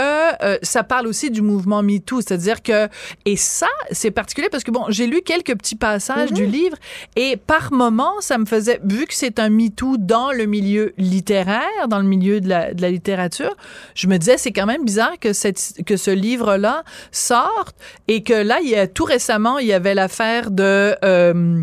[0.44, 2.22] euh, ça parle aussi du mouvement MeToo.
[2.22, 2.88] C'est-à-dire que,
[3.26, 6.36] et ça, c'est particulier parce que, bon, j'ai lu quelques petits passages Mhm.
[6.36, 6.78] du livre
[7.16, 11.88] et par moment, ça me faisait, vu que c'est un MeToo dans le milieu littéraire,
[11.88, 13.56] dans le milieu de la, de la littérature,
[13.94, 17.76] je me disais, c'est quand même bizarre que, cette, que ce livre-là sorte
[18.08, 20.96] et que là, il y a, tout récemment, il y avait l'affaire de...
[21.04, 21.62] euh,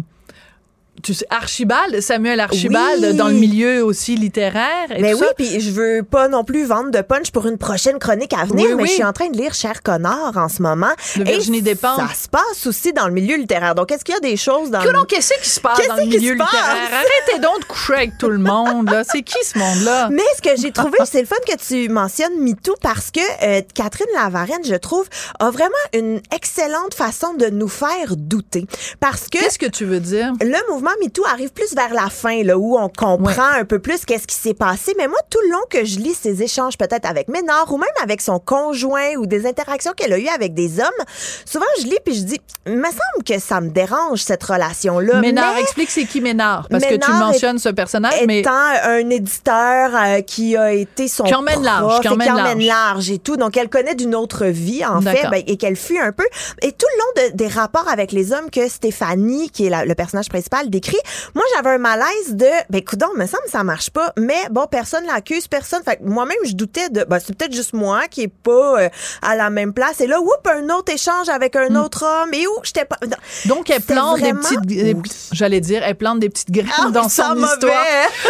[1.02, 3.14] tu sais, Archibald, Samuel Archibald, Oui.
[3.14, 4.90] dans le milieu aussi littéraire.
[4.90, 7.58] Et Mais tout oui, puis je veux pas non plus vendre de punch pour une
[7.58, 8.88] prochaine chronique à venir, Oui, mais oui.
[8.88, 10.92] je suis en train de lire Cher Connard en ce moment.
[11.16, 11.98] De Virginie Et Despentes.
[11.98, 13.74] Ça se passe aussi dans le milieu littéraire.
[13.74, 15.04] Donc, est-ce qu'il y a des choses dans Que le...
[15.06, 16.90] qu'est-ce qui se passe Qu'est-ce dans le milieu littéraire?
[16.92, 19.02] Arrêtez donc de coucher avec tout le monde, là.
[19.10, 20.08] C'est qui ce monde-là?
[20.12, 23.62] Mais ce que j'ai trouvé, c'est le fun que tu mentionnes MeToo parce que euh,
[23.74, 25.06] Catherine Lavarenne, je trouve,
[25.40, 28.66] a vraiment une excellente façon de nous faire douter.
[29.00, 30.32] Parce que Qu'est-ce que tu veux dire?
[30.40, 34.04] le mouvement MeToo arrive plus vers la fin, là, où on comprend un peu plus
[34.04, 34.94] qu'est-ce qui s'est passé.
[34.98, 37.88] Mais moi, tout le long que je lis ces échanges, peut-être avec Ménard ou même
[38.02, 40.86] avec son conjoint ou des interactions qu'elle a eues avec des hommes,
[41.44, 45.20] souvent je lis puis je dis, me semble que ça me dérange cette relation-là.
[45.20, 48.50] Ménard, Mais explique c'est qui Ménard, parce que tu mentionnes ce personnage, mais étant
[48.84, 52.64] un éditeur euh, qui a été son Qui emmène large, qui et emmène large.
[52.64, 55.98] large et tout, donc elle connaît d'une autre vie en fait, ben, et qu'elle fuit
[55.98, 56.24] un peu.
[56.62, 59.84] Et tout le long de- des rapports avec les hommes que Stéphanie, qui est la-
[59.84, 60.98] le personnage principal, décrit,
[61.34, 65.04] moi j'avais un malaise de, ben écoute, me semble ça marche pas, mais bon, personne
[65.06, 65.82] l'accuse, personne.
[65.84, 68.88] Fait que moi-même je doutais de, ben c'est peut-être juste moi qui est pas euh,
[69.22, 70.00] à la même place.
[70.00, 72.32] Et là, whoop, un autre échange avec un autre homme.
[72.34, 72.52] Et où?
[72.64, 72.96] J'étais pas.
[73.06, 73.16] non.
[73.54, 75.02] donc elle plante des vraiment- petites, des- Oui.
[75.32, 77.46] j'allais dire, elle plante des petites graines Ah, dans son mauvais.
[77.52, 77.84] histoire,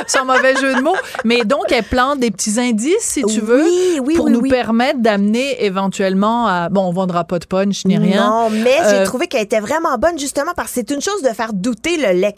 [0.07, 0.97] sans mauvais jeu de mots.
[1.24, 4.40] Mais donc elle plante des petits indices, si tu veux, Oui, oui, pour oui, nous
[4.40, 4.51] oui.
[4.51, 8.28] permettre d'amener éventuellement à, bon, on vendra pas de punch ni rien.
[8.28, 11.22] Non, mais Euh, j'ai trouvé qu'elle était vraiment bonne justement parce que c'est une chose
[11.22, 12.31] de faire douter le lecteur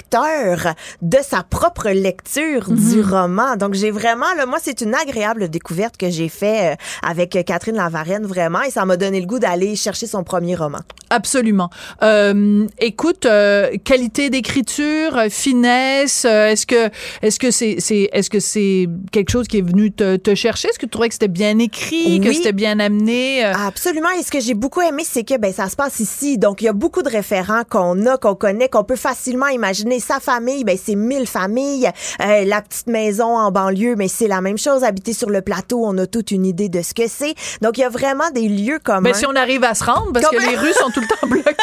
[1.03, 2.77] de sa propre lecture Mhm.
[2.93, 3.57] du roman.
[3.57, 7.77] Donc j'ai vraiment, là, moi c'est une agréable découverte que j'ai fait euh, avec Catherine
[7.77, 10.79] Lavarenne vraiment et ça m'a donné le goût d'aller chercher son premier roman.
[11.11, 11.71] Absolument.
[12.03, 16.91] Euh, écoute, euh, qualité d'écriture, euh, finesse, euh, est-ce que
[17.23, 17.77] est-ce que c'est
[18.13, 20.69] est-ce que c'est quelque chose qui est venu te, te chercher?
[20.69, 22.35] Est-ce que tu trouvais que c'était bien écrit, que Oui.
[22.37, 24.11] c'était bien amené Euh, Absolument.
[24.19, 26.39] Et ce que j'ai beaucoup aimé, c'est que ben ça se passe ici.
[26.39, 29.84] Donc il y a beaucoup de référents qu'on a, qu'on connaît, qu'on peut facilement imaginer.
[30.01, 31.91] Sa famille, ben c'est mille familles.
[32.21, 34.85] Euh, la petite maison en banlieue, mais c'est la même chose.
[34.85, 37.35] Habiter sur le plateau, on a toute une idée de ce que c'est.
[37.63, 39.11] Donc il y a vraiment des lieux communs.
[39.11, 41.27] Ben, si on arrive à se rendre, parce que les rues sont tout le temps
[41.27, 41.53] bloquées.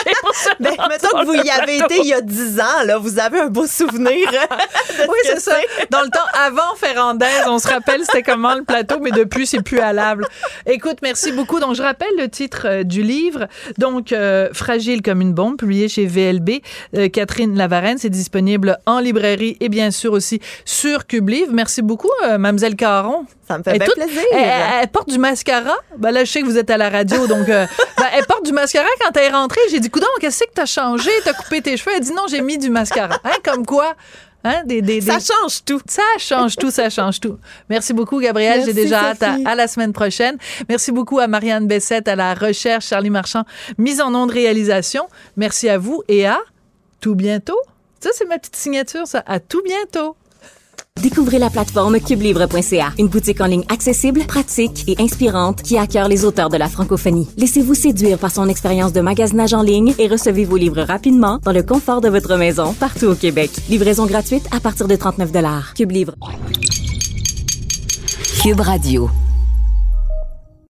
[0.59, 1.93] Ben, mettons que vous y avez plateau.
[1.95, 4.31] été il y a 10 ans, là, vous avez un beau souvenir.
[4.31, 5.55] de Oui, ce c'est ça.
[5.89, 9.61] Dans le temps avant Ferrandaise, on se rappelle c'était comment le plateau, mais depuis c'est
[9.61, 10.27] plus halable.
[10.65, 11.59] Écoute, merci beaucoup.
[11.59, 13.47] Donc je rappelle le titre euh, du livre.
[13.77, 16.61] Donc euh, Fragile comme une bombe, publié chez VLB.
[17.11, 21.51] Catherine Lavarenne, c'est disponible en librairie et bien sûr aussi sur Cube Livre.
[21.53, 23.25] Merci beaucoup, euh, Mademoiselle Caron.
[23.47, 24.21] Ça me fait bien toute- plaisir.
[24.33, 25.75] Elle, elle- elle porte du mascara.
[25.97, 27.65] Ben là, je sais que vous êtes à la radio, donc euh,
[27.97, 29.61] ben, elle porte du mascara quand elle est rentrée.
[29.71, 31.09] J'ai dit, coudon, qu'est-ce que t'as changé?
[31.23, 31.91] T'as coupé tes cheveux?
[31.95, 33.17] Elle dit, non, j'ai mis du mascara.
[33.23, 33.95] Hein, comme quoi?
[34.43, 35.79] Hein, des, des, Ça des- change tout.
[35.87, 37.37] ça change tout, ça change tout.
[37.69, 38.63] Merci beaucoup, Gabrielle.
[38.65, 40.35] J'ai déjà hâte à la semaine prochaine.
[40.67, 43.43] Merci beaucoup à Marianne Bessette, à la recherche, Charlie Marchand,
[43.77, 45.05] mise en onde réalisation.
[45.37, 46.39] Merci à vous et à
[47.01, 47.59] tout bientôt.
[48.01, 49.23] Ça, c'est ma petite signature, ça.
[49.27, 50.15] À tout bientôt.
[51.01, 56.25] Découvrez la plateforme cubelivre.ca, une boutique en ligne accessible, pratique et inspirante qui accueille les
[56.25, 57.27] auteurs de la francophonie.
[57.37, 61.53] Laissez-vous séduire par son expérience de magasinage en ligne et recevez vos livres rapidement dans
[61.53, 63.51] le confort de votre maison partout au Québec.
[63.69, 65.31] Livraison gratuite à partir de 39
[65.75, 66.15] Cube Livre.
[68.43, 69.09] Cube Radio.